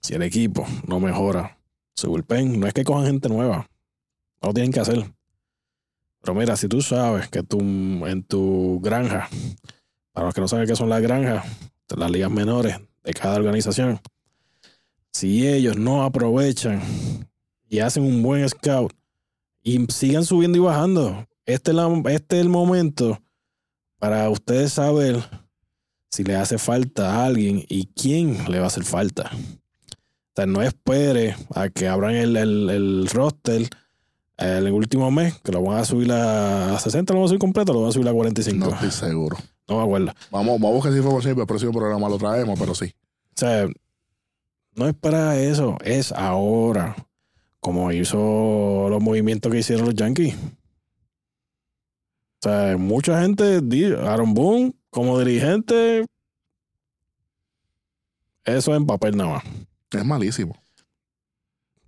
[0.00, 1.58] si el equipo no mejora
[1.94, 3.68] su bullpen, no es que cojan gente nueva,
[4.40, 5.12] no lo tienen que hacer.
[6.20, 9.28] Pero mira, si tú sabes que tú en tu granja,
[10.12, 11.44] para los que no saben qué son las granjas,
[11.96, 14.00] las ligas menores de cada organización,
[15.12, 16.82] si ellos no aprovechan
[17.68, 18.92] y hacen un buen scout
[19.68, 23.20] y sigan subiendo y bajando, este es, la- este es el momento
[23.98, 25.22] para ustedes saber
[26.10, 29.30] si le hace falta a alguien y quién le va a hacer falta.
[29.34, 33.68] O sea, no espere a que abran el, el- el roster
[34.38, 37.40] el último mes, que lo van a subir a, a 60, lo van a subir
[37.40, 38.58] completo, lo van a subir a 45.
[38.58, 39.36] No No, estoy seguro.
[39.66, 40.12] me acuerdo.
[40.30, 42.92] Vamos, vamos a buscar esa información para el próximo programa lo traemos, pero sí.
[43.30, 43.66] O sea,
[44.74, 46.94] no es para eso, es ahora.
[47.66, 50.36] Como hizo los movimientos que hicieron los Yankees.
[50.36, 50.38] O
[52.40, 53.60] sea, mucha gente,
[54.06, 56.06] Aaron Boone, como dirigente,
[58.44, 59.44] eso en papel nada más.
[59.90, 60.54] Es malísimo.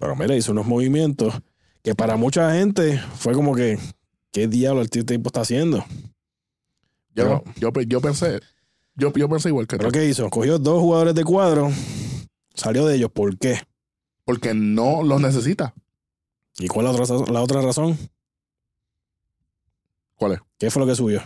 [0.01, 1.33] Pero mira, hizo unos movimientos
[1.81, 3.79] que para mucha gente fue como que,
[4.33, 5.85] ¿qué diablo el tipo está haciendo?
[7.14, 8.41] Yo, yo, yo pensé,
[8.97, 9.83] yo, yo pensé igual que tú.
[9.83, 10.29] ¿Pero qué hizo?
[10.29, 11.70] Cogió dos jugadores de cuadro,
[12.53, 13.12] salió de ellos.
[13.12, 13.61] ¿Por qué?
[14.29, 15.72] Porque no los necesita.
[16.59, 17.97] ¿Y cuál es la otra, la otra razón?
[20.16, 20.39] ¿Cuál es?
[20.59, 21.22] ¿Qué fue lo que subió?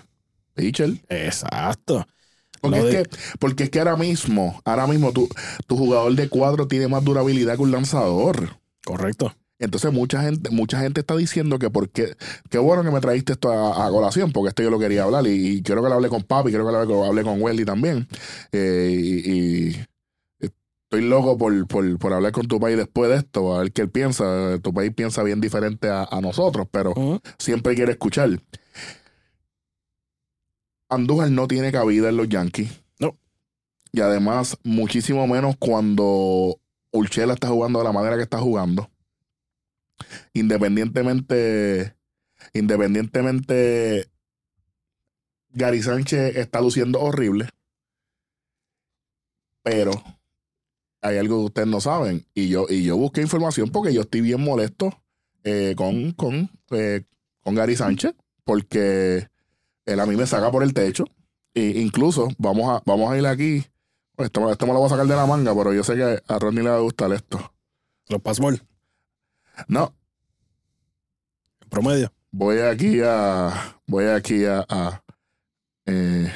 [0.54, 0.90] Pitcher.
[1.08, 2.06] Exacto.
[2.60, 5.28] Porque es, de- que, porque es que ahora mismo, ahora mismo tu,
[5.66, 8.60] tu jugador de cuadro tiene más durabilidad que un lanzador.
[8.84, 9.34] Correcto.
[9.58, 12.14] Entonces mucha gente, mucha gente está diciendo que porque,
[12.50, 15.26] qué bueno que me trajiste esto a, a colación, porque esto yo lo quería hablar
[15.26, 17.42] y, y quiero que lo hable con papi, quiero que lo hable, con- hable con
[17.42, 18.06] Welly también.
[18.52, 19.32] Eh, y,
[19.70, 19.84] y
[20.92, 23.80] estoy loco por, por, por hablar con tu país después de esto, a ver qué
[23.80, 24.58] él piensa.
[24.58, 26.92] Tu país piensa bien diferente a, a nosotros, pero
[27.38, 28.28] siempre quiere escuchar.
[30.90, 32.82] Andújar no tiene cabida en los Yankees.
[32.98, 33.16] No.
[33.90, 38.90] Y además, muchísimo menos cuando Urchela está jugando de la manera que está jugando.
[40.34, 41.96] Independientemente,
[42.52, 44.10] independientemente,
[45.52, 47.48] Gary Sánchez está luciendo horrible.
[49.62, 49.92] Pero
[51.02, 52.24] hay algo que ustedes no saben.
[52.34, 55.02] Y yo, y yo busqué información porque yo estoy bien molesto
[55.44, 57.02] eh, con, con, eh,
[57.40, 58.14] con Gary Sánchez.
[58.44, 59.28] Porque
[59.84, 61.04] él a mí me saca por el techo.
[61.54, 63.64] E incluso vamos a, vamos a ir aquí.
[64.16, 66.38] Esto, esto me lo voy a sacar de la manga, pero yo sé que a
[66.38, 67.52] Ronnie le va a gustar esto.
[68.08, 68.60] Los Passmore,
[69.68, 69.94] No,
[71.60, 72.12] en promedio.
[72.30, 73.78] voy aquí a.
[73.86, 74.64] Voy aquí a.
[74.68, 75.02] a,
[75.86, 76.30] eh,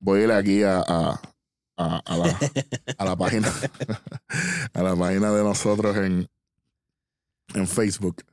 [0.00, 1.20] voy a ir aquí a, a,
[1.76, 2.38] a, a la,
[2.98, 3.52] a la página.
[4.74, 6.28] a la página de nosotros en,
[7.54, 8.24] en Facebook.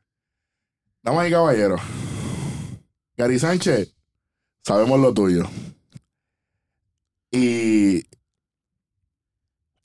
[1.01, 1.81] Damas y caballeros.
[3.17, 3.93] Gary Sánchez,
[4.63, 5.49] sabemos lo tuyo.
[7.31, 8.05] Y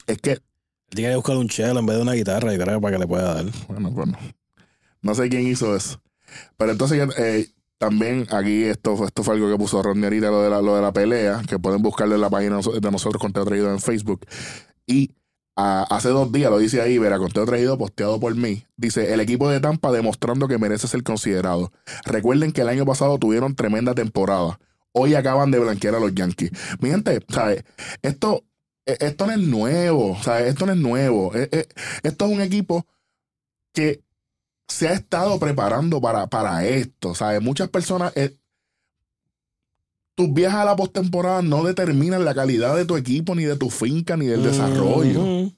[0.07, 0.43] es que Él
[0.89, 3.07] tiene que buscar un cello en vez de una guitarra, yo creo, para que le
[3.07, 3.47] pueda dar.
[3.69, 4.19] Bueno, bueno.
[5.03, 6.01] No sé quién hizo eso.
[6.57, 7.49] Pero entonces eh,
[7.85, 10.81] también aquí esto, esto fue algo que puso Rodney ahorita, lo de, la, lo de
[10.81, 14.25] la pelea, que pueden buscarlo en la página de nosotros, conteo traído en Facebook.
[14.87, 15.11] Y
[15.55, 18.65] hace dos días, lo dice ahí, verá, conteo traído, posteado por mí.
[18.79, 21.73] Dice, el equipo de Tampa demostrando que merece ser considerado.
[22.07, 24.59] Recuerden que el año pasado tuvieron tremenda temporada.
[24.93, 26.53] Hoy acaban de blanquear a los Yankees.
[26.81, 27.65] Mi gente, ¿sabes?
[28.01, 28.45] Esto,
[28.87, 30.47] eh, esto no es nuevo, ¿sabes?
[30.47, 31.35] Esto no es nuevo.
[31.35, 31.67] Eh, eh,
[32.03, 32.87] Esto es un equipo
[33.75, 34.03] que
[34.69, 37.15] se ha estado preparando para, para esto.
[37.15, 37.43] ¿sabes?
[37.43, 38.37] Muchas personas, eh,
[40.15, 43.71] tus viajes a la postemporada no determinan la calidad de tu equipo, ni de tu
[43.71, 45.21] finca, ni del desarrollo.
[45.21, 45.53] Ujú.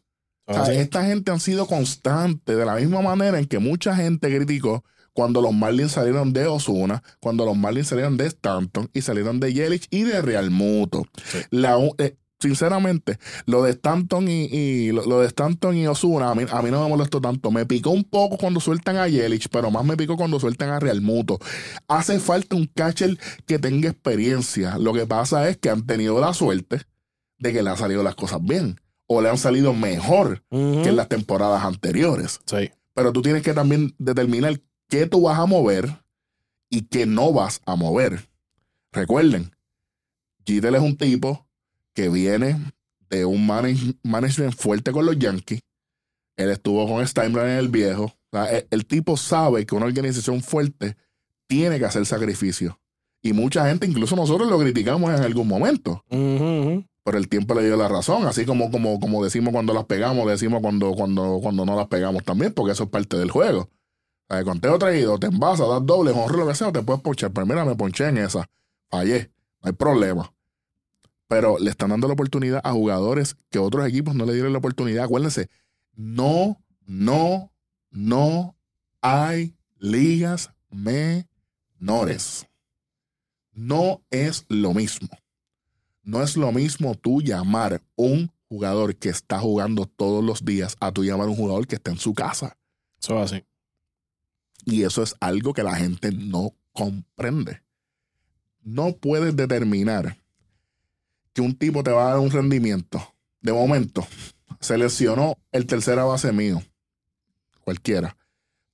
[0.47, 0.73] O sea, Así.
[0.77, 5.41] esta gente han sido constantes, de la misma manera en que mucha gente criticó cuando
[5.41, 9.89] los Marlins salieron de Osuna, cuando los Marlins salieron de Stanton y salieron de Yelich
[9.91, 11.05] y de Real Muto.
[11.25, 11.39] Sí.
[11.51, 16.35] La eh, sinceramente, lo de Stanton y, y- lo, lo de Stanton y Osuna, a
[16.35, 17.51] mí, a mí no me molestó tanto.
[17.51, 20.79] Me picó un poco cuando sueltan a Yelich, pero más me picó cuando sueltan a
[20.81, 21.39] Real Muto.
[21.89, 24.79] Hace falta un catcher que tenga experiencia.
[24.79, 26.83] Lo que pasa es que han tenido la suerte
[27.39, 30.97] de que le han salido las cosas bien o le han salido mejor que en
[30.97, 32.41] las temporadas anteriores.
[32.47, 32.71] Sí.
[32.95, 34.59] Pero tú tienes que también determinar
[34.89, 36.03] qué tú vas a mover
[36.71, 38.29] y qué no vas a mover.
[38.93, 39.55] Recuerden,
[40.47, 41.46] Jeter es un tipo
[41.97, 42.57] que viene
[43.11, 45.61] de un manage- management fuerte con los Yankees.
[46.37, 48.05] Él estuvo con Steinbrenner el viejo.
[48.05, 50.97] O sea, el, el tipo sabe que una organización fuerte
[51.49, 52.75] tiene que hacer sacrificios.
[53.23, 56.85] Y mucha gente, incluso nosotros lo criticamos en algún momento ujú.
[57.03, 60.29] pero el tiempo le dio la razón, así como, como, como decimos cuando las pegamos,
[60.29, 63.71] decimos cuando, cuando, cuando no las pegamos también, porque eso es parte del juego.
[64.29, 67.31] O sea, conteo traído, te envasas, das doble, honro lo que sea, te puedes ponchar.
[67.33, 68.49] Pero mira, me ponché en esa,
[68.91, 69.31] fallé,
[69.63, 70.33] no hay problema.
[71.29, 74.59] Pero le están dando la oportunidad a jugadores que otros equipos no le dieron la
[74.59, 75.05] oportunidad.
[75.05, 75.49] Acuérdense,
[75.95, 77.53] no, no,
[77.91, 78.57] no
[79.01, 82.47] hay ligas menores.
[83.53, 85.09] No es lo mismo.
[86.03, 90.93] No es lo mismo tú llamar un jugador que está jugando todos los días a
[90.93, 92.57] tú llamar un jugador que está en su casa.
[93.01, 93.45] Eso es así.
[94.65, 97.63] Y eso es algo que la gente no comprende.
[98.63, 100.19] No puedes determinar
[101.37, 103.13] que un tipo te va a dar un rendimiento.
[103.43, 104.07] De momento,
[104.59, 106.63] seleccionó el tercera base mío.
[107.61, 108.17] Cualquiera.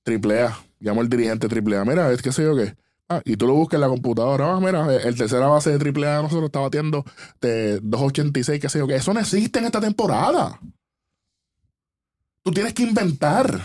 [0.03, 0.57] Triple A.
[0.79, 1.83] Llamo al dirigente triple.
[1.83, 2.73] Mira, es que sé yo qué.
[3.09, 4.53] Ah, y tú lo buscas en la computadora.
[4.55, 7.03] Ah, mira, el tercera base de triple A nosotros está batiendo
[7.41, 8.95] de 2.86, qué sé yo qué.
[8.95, 10.57] Eso no existe en esta temporada.
[12.43, 13.61] Tú tienes que inventar.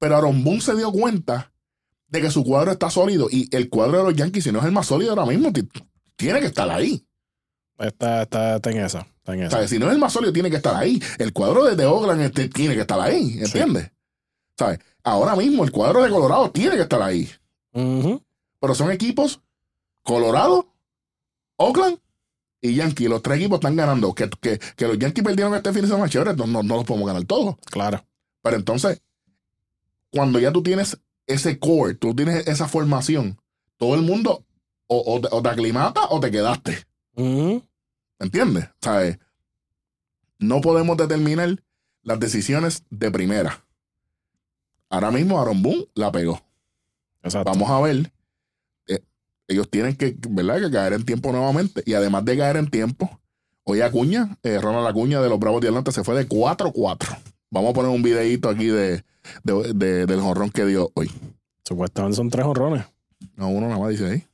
[0.00, 1.52] Pero Aaron Boone se dio cuenta
[2.08, 3.28] de que su cuadro está sólido.
[3.30, 5.68] Y el cuadro de los Yankees, si no es el más sólido ahora mismo, ti-
[6.16, 7.06] tiene que estar ahí.
[7.82, 9.00] Está, está, está en esa.
[9.00, 9.50] Está en esa.
[9.50, 9.70] ¿Sabes?
[9.70, 11.02] Si no es el más sólido, tiene que estar ahí.
[11.18, 13.38] El cuadro de, de Oakland este, tiene que estar ahí.
[13.40, 13.90] ¿Entiendes?
[14.56, 14.78] ¿Sabes?
[15.02, 17.28] Ahora mismo el cuadro de Colorado tiene que estar ahí.
[17.72, 19.40] Pero son equipos
[20.04, 20.68] Colorado,
[21.56, 21.98] Oakland
[22.60, 23.08] y Yankees.
[23.08, 24.14] Los tres equipos están ganando.
[24.14, 26.84] Que, que, que los Yankees perdieron este fin de semana, chévere, no, no, no los
[26.84, 27.56] podemos ganar todos.
[27.64, 28.04] Claro.
[28.42, 29.02] Pero entonces,
[30.10, 33.40] cuando ya tú tienes ese core, tú tienes esa formación,
[33.76, 34.44] todo el mundo
[34.86, 36.84] o, o te, o te aclimatas o te quedaste.
[37.16, 37.62] Ujú.
[38.22, 38.68] ¿Entiendes?
[38.80, 39.18] ¿Sabes?
[40.38, 41.62] No podemos determinar
[42.02, 43.64] las decisiones de primera.
[44.88, 46.40] Ahora mismo Aaron Boone la pegó.
[47.22, 47.50] Exacto.
[47.50, 48.12] Vamos a ver.
[48.86, 49.00] eh,
[49.48, 50.60] ellos tienen que, ¿verdad?
[50.60, 51.82] Que caer en tiempo nuevamente.
[51.84, 53.20] Y además de caer en tiempo,
[53.64, 57.18] hoy Acuña, eh, Ronald Acuña de los Bravos de Atlanta se fue de 4-4.
[57.50, 59.04] Vamos a poner un videito aquí de,
[59.42, 61.10] de- de- del jorrón que dio hoy.
[61.64, 62.84] Supuestamente son tres honrones.
[63.36, 64.24] No, uno nada más dice ahí.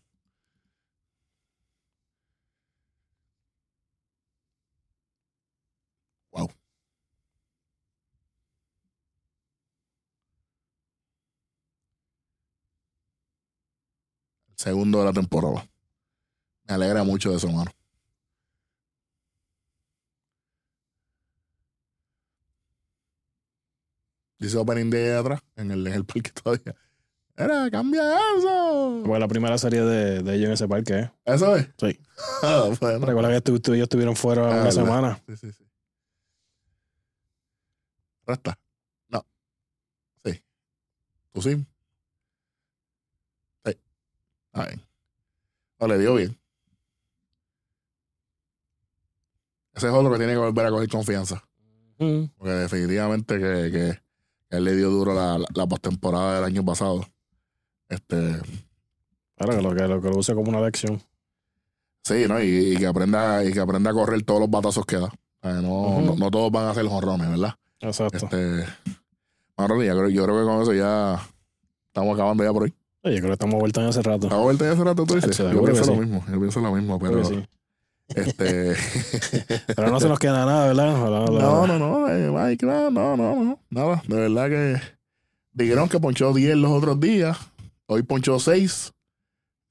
[6.33, 6.49] Wow.
[14.48, 15.67] El segundo de la temporada.
[16.67, 17.71] Me alegra mucho de eso, mano.
[24.39, 26.75] Dice Opening Day atrás, en el, en el parque todavía.
[27.37, 28.03] Era, cambia
[28.37, 29.03] eso.
[29.05, 30.95] Fue la primera serie de, de ellos en ese parque.
[30.99, 31.13] ¿eh?
[31.25, 31.69] ¿Eso es?
[31.79, 31.99] Sí.
[32.43, 33.07] Ah, bueno.
[33.07, 34.71] Recuerda que tú, tú yo estuvieron fuera Ah, una verdad.
[34.73, 35.23] semana.
[35.29, 35.65] Sí, sí, sí.
[38.27, 38.59] Resta.
[39.09, 39.25] No.
[40.25, 40.43] Sí.
[41.33, 41.43] ¿Tú?
[41.43, 41.65] Sí.
[45.81, 46.37] No, le dio bien.
[49.75, 51.45] Ese es otro que tiene que volver a coger confianza.
[51.99, 52.29] Ujú.
[52.37, 54.01] Porque definitivamente que, que-
[54.51, 57.07] que él le dio duro la, la, la postemporada del año pasado.
[57.89, 58.41] Este,
[59.37, 61.01] Claro, que lo que lo, que lo use como una lección.
[62.03, 62.43] sí, ¿no?
[62.43, 65.13] Y, y que aprenda, y que aprenda a correr todos los batazos que da.
[65.43, 67.55] No, no, no todos van a ser jonrones, ¿verdad?
[67.81, 68.17] Exacto.
[68.17, 68.67] Este,
[69.57, 71.21] bueno, yo creo, yo creo que con eso ya
[71.87, 72.75] estamos acabando ya por hoy.
[73.11, 74.27] Yo creo que estamos vueltos en hace rato.
[74.27, 75.37] ¿Estamos vuelta ya hace rato, tú dices?
[75.37, 76.01] Yo pienso lo sí.
[76.01, 77.45] mismo, yo pienso lo mismo, pero sí.
[78.15, 78.75] este
[79.77, 80.95] Pero no se nos queda nada, ¿verdad?
[80.95, 84.81] Ojalá- ojalá- no, no, no, eh, Mike, no, no, no, nada, de verdad que
[85.53, 87.37] Digrón que ponchó 10 los otros días,
[87.87, 88.93] hoy ponchó 6.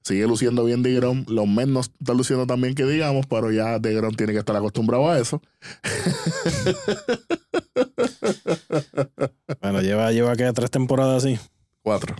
[0.04, 3.78] Sigue luciendo bien Digrón, los Mets no están luciendo tan bien que digamos, pero ya
[3.78, 5.42] Digrón tiene que estar acostumbrado a eso.
[9.60, 11.38] Bueno, lleva, lleva que tres temporadas así.
[11.82, 12.14] 4.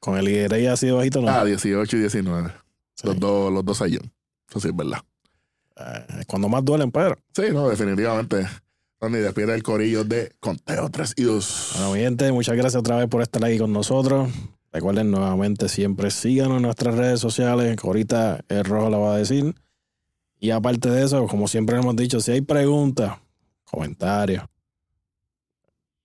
[0.00, 1.28] Con el Igueray así de bajito, ¿no?
[1.28, 2.50] Ah, 18 y 19.
[2.94, 3.06] Sí.
[3.06, 4.02] Los dos, los dos años.
[4.48, 4.98] Eso sí es verdad.
[5.76, 7.16] Eh, cuando más duelen, pero.
[7.34, 8.46] Sí, no, definitivamente.
[8.98, 11.70] Tony, despide el corillo de Conteo 3 y 2.
[11.76, 14.28] Bueno, mi gente, muchas gracias otra vez por estar aquí con nosotros.
[14.72, 19.18] Recuerden nuevamente, siempre síganos en nuestras redes sociales, que ahorita el rojo la va a
[19.18, 19.54] decir.
[20.38, 23.18] Y aparte de eso, como siempre hemos dicho, si hay preguntas,
[23.64, 24.44] comentarios,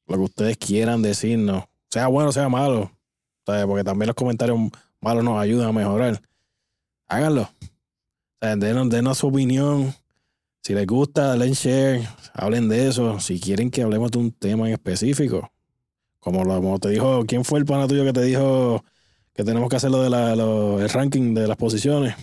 [0.08, 2.92] lo que ustedes quieran decirnos, sea bueno, sea malo,
[3.46, 3.66] ¿sabes?
[3.66, 4.58] porque también los comentarios
[5.02, 6.22] malos nos ayudan a mejorar.
[7.08, 7.50] Háganlo.
[8.42, 9.94] Denos, denos su opinión.
[10.64, 13.20] Si les gusta, denle share, hablen de eso.
[13.20, 15.52] Si quieren que hablemos de un tema en específico,
[16.20, 18.84] como, lo, como te dijo, ¿quién fue el pana tuyo que te dijo
[19.34, 22.16] que tenemos que hacer lo de la, lo- el ranking de las posiciones?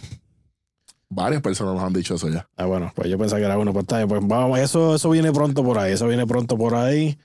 [1.08, 2.48] Varias personas nos han dicho eso ya.
[2.56, 5.10] Ah, bueno, pues yo pensaba que era uno, pues está bien, pues vamos, eso, eso
[5.10, 7.18] viene pronto por ahí, eso viene pronto por ahí.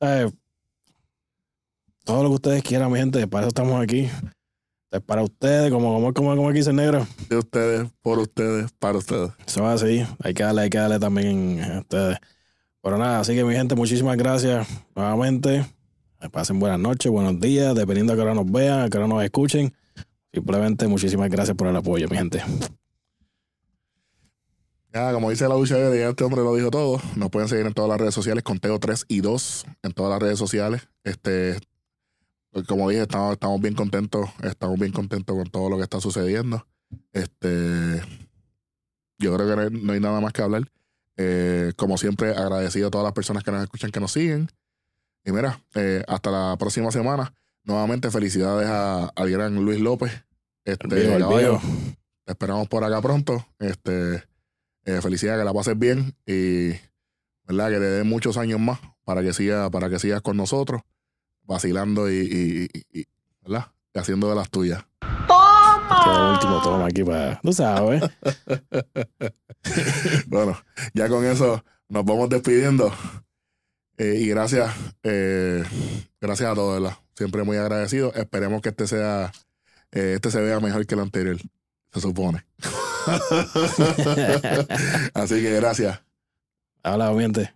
[0.00, 0.32] ¿Sabes?
[2.06, 4.08] Todo lo que ustedes quieran, mi gente, para eso estamos aquí.
[4.92, 7.04] Es para ustedes, como, como, como, como aquí dice el negro.
[7.28, 9.32] De ustedes, por ustedes, para ustedes.
[9.44, 12.18] Eso es así, hay que darle, hay que darle también a ustedes.
[12.80, 15.66] Pero nada, así que mi gente, muchísimas gracias nuevamente.
[16.30, 19.24] Pasen buenas noches, buenos días, dependiendo a qué hora nos vean, a qué hora nos
[19.24, 19.74] escuchen.
[20.32, 22.40] Simplemente muchísimas gracias por el apoyo, mi gente.
[24.94, 27.00] Ya, como dice la lucha de este hombre lo dijo todo.
[27.16, 30.22] Nos pueden seguir en todas las redes sociales, Conteo 3 y 2, en todas las
[30.22, 30.88] redes sociales.
[31.02, 31.58] Este,
[32.66, 36.66] como dije, estamos, estamos bien contentos, estamos bien contentos con todo lo que está sucediendo.
[37.12, 38.00] Este,
[39.18, 40.62] yo creo que no hay, no hay nada más que hablar.
[41.16, 44.48] Eh, como siempre, agradecido a todas las personas que nos escuchan, que nos siguen.
[45.24, 47.32] Y mira, eh, hasta la próxima semana.
[47.64, 50.12] Nuevamente, felicidades a- al gran Luis López.
[50.64, 51.60] Este, viejo, caballo.
[52.24, 53.46] Te esperamos por acá pronto.
[53.58, 54.22] Este,
[54.84, 56.68] eh, felicidades, que la pases bien y
[57.44, 60.82] verdad que te den muchos años más para que siga, para que sigas con nosotros,
[61.46, 63.04] vacilando y, y- y- y,
[63.42, 63.66] ¿verdad?
[63.94, 64.84] Y haciendo de las tuyas.
[65.26, 66.32] Toma.
[66.32, 67.40] Último toma aquí para.
[67.40, 68.02] Tú sabes.
[70.28, 70.56] Bueno,
[70.94, 72.92] ya con eso nos vamos despidiendo.
[73.98, 75.64] Eh, y gracias, eh,
[76.20, 76.96] gracias a todos, ¿verdad?
[77.16, 78.12] Siempre muy agradecido.
[78.14, 79.32] Esperemos que este sea,
[79.90, 81.36] eh, este se vea mejor que el anterior,
[81.92, 82.46] se supone.
[85.14, 86.00] Así que gracias.
[86.82, 87.52] Habla, mi gente.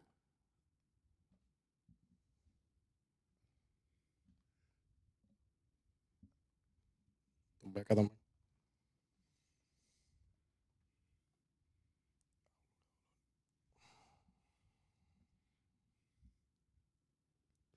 [7.91, 8.09] cada.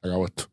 [0.02, 0.50] Acabo esto.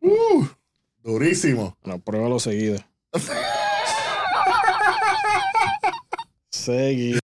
[0.00, 0.46] Uh,
[1.02, 1.76] durísimo.
[1.82, 2.78] Bueno, pruébalo seguido.
[6.50, 7.20] seguido.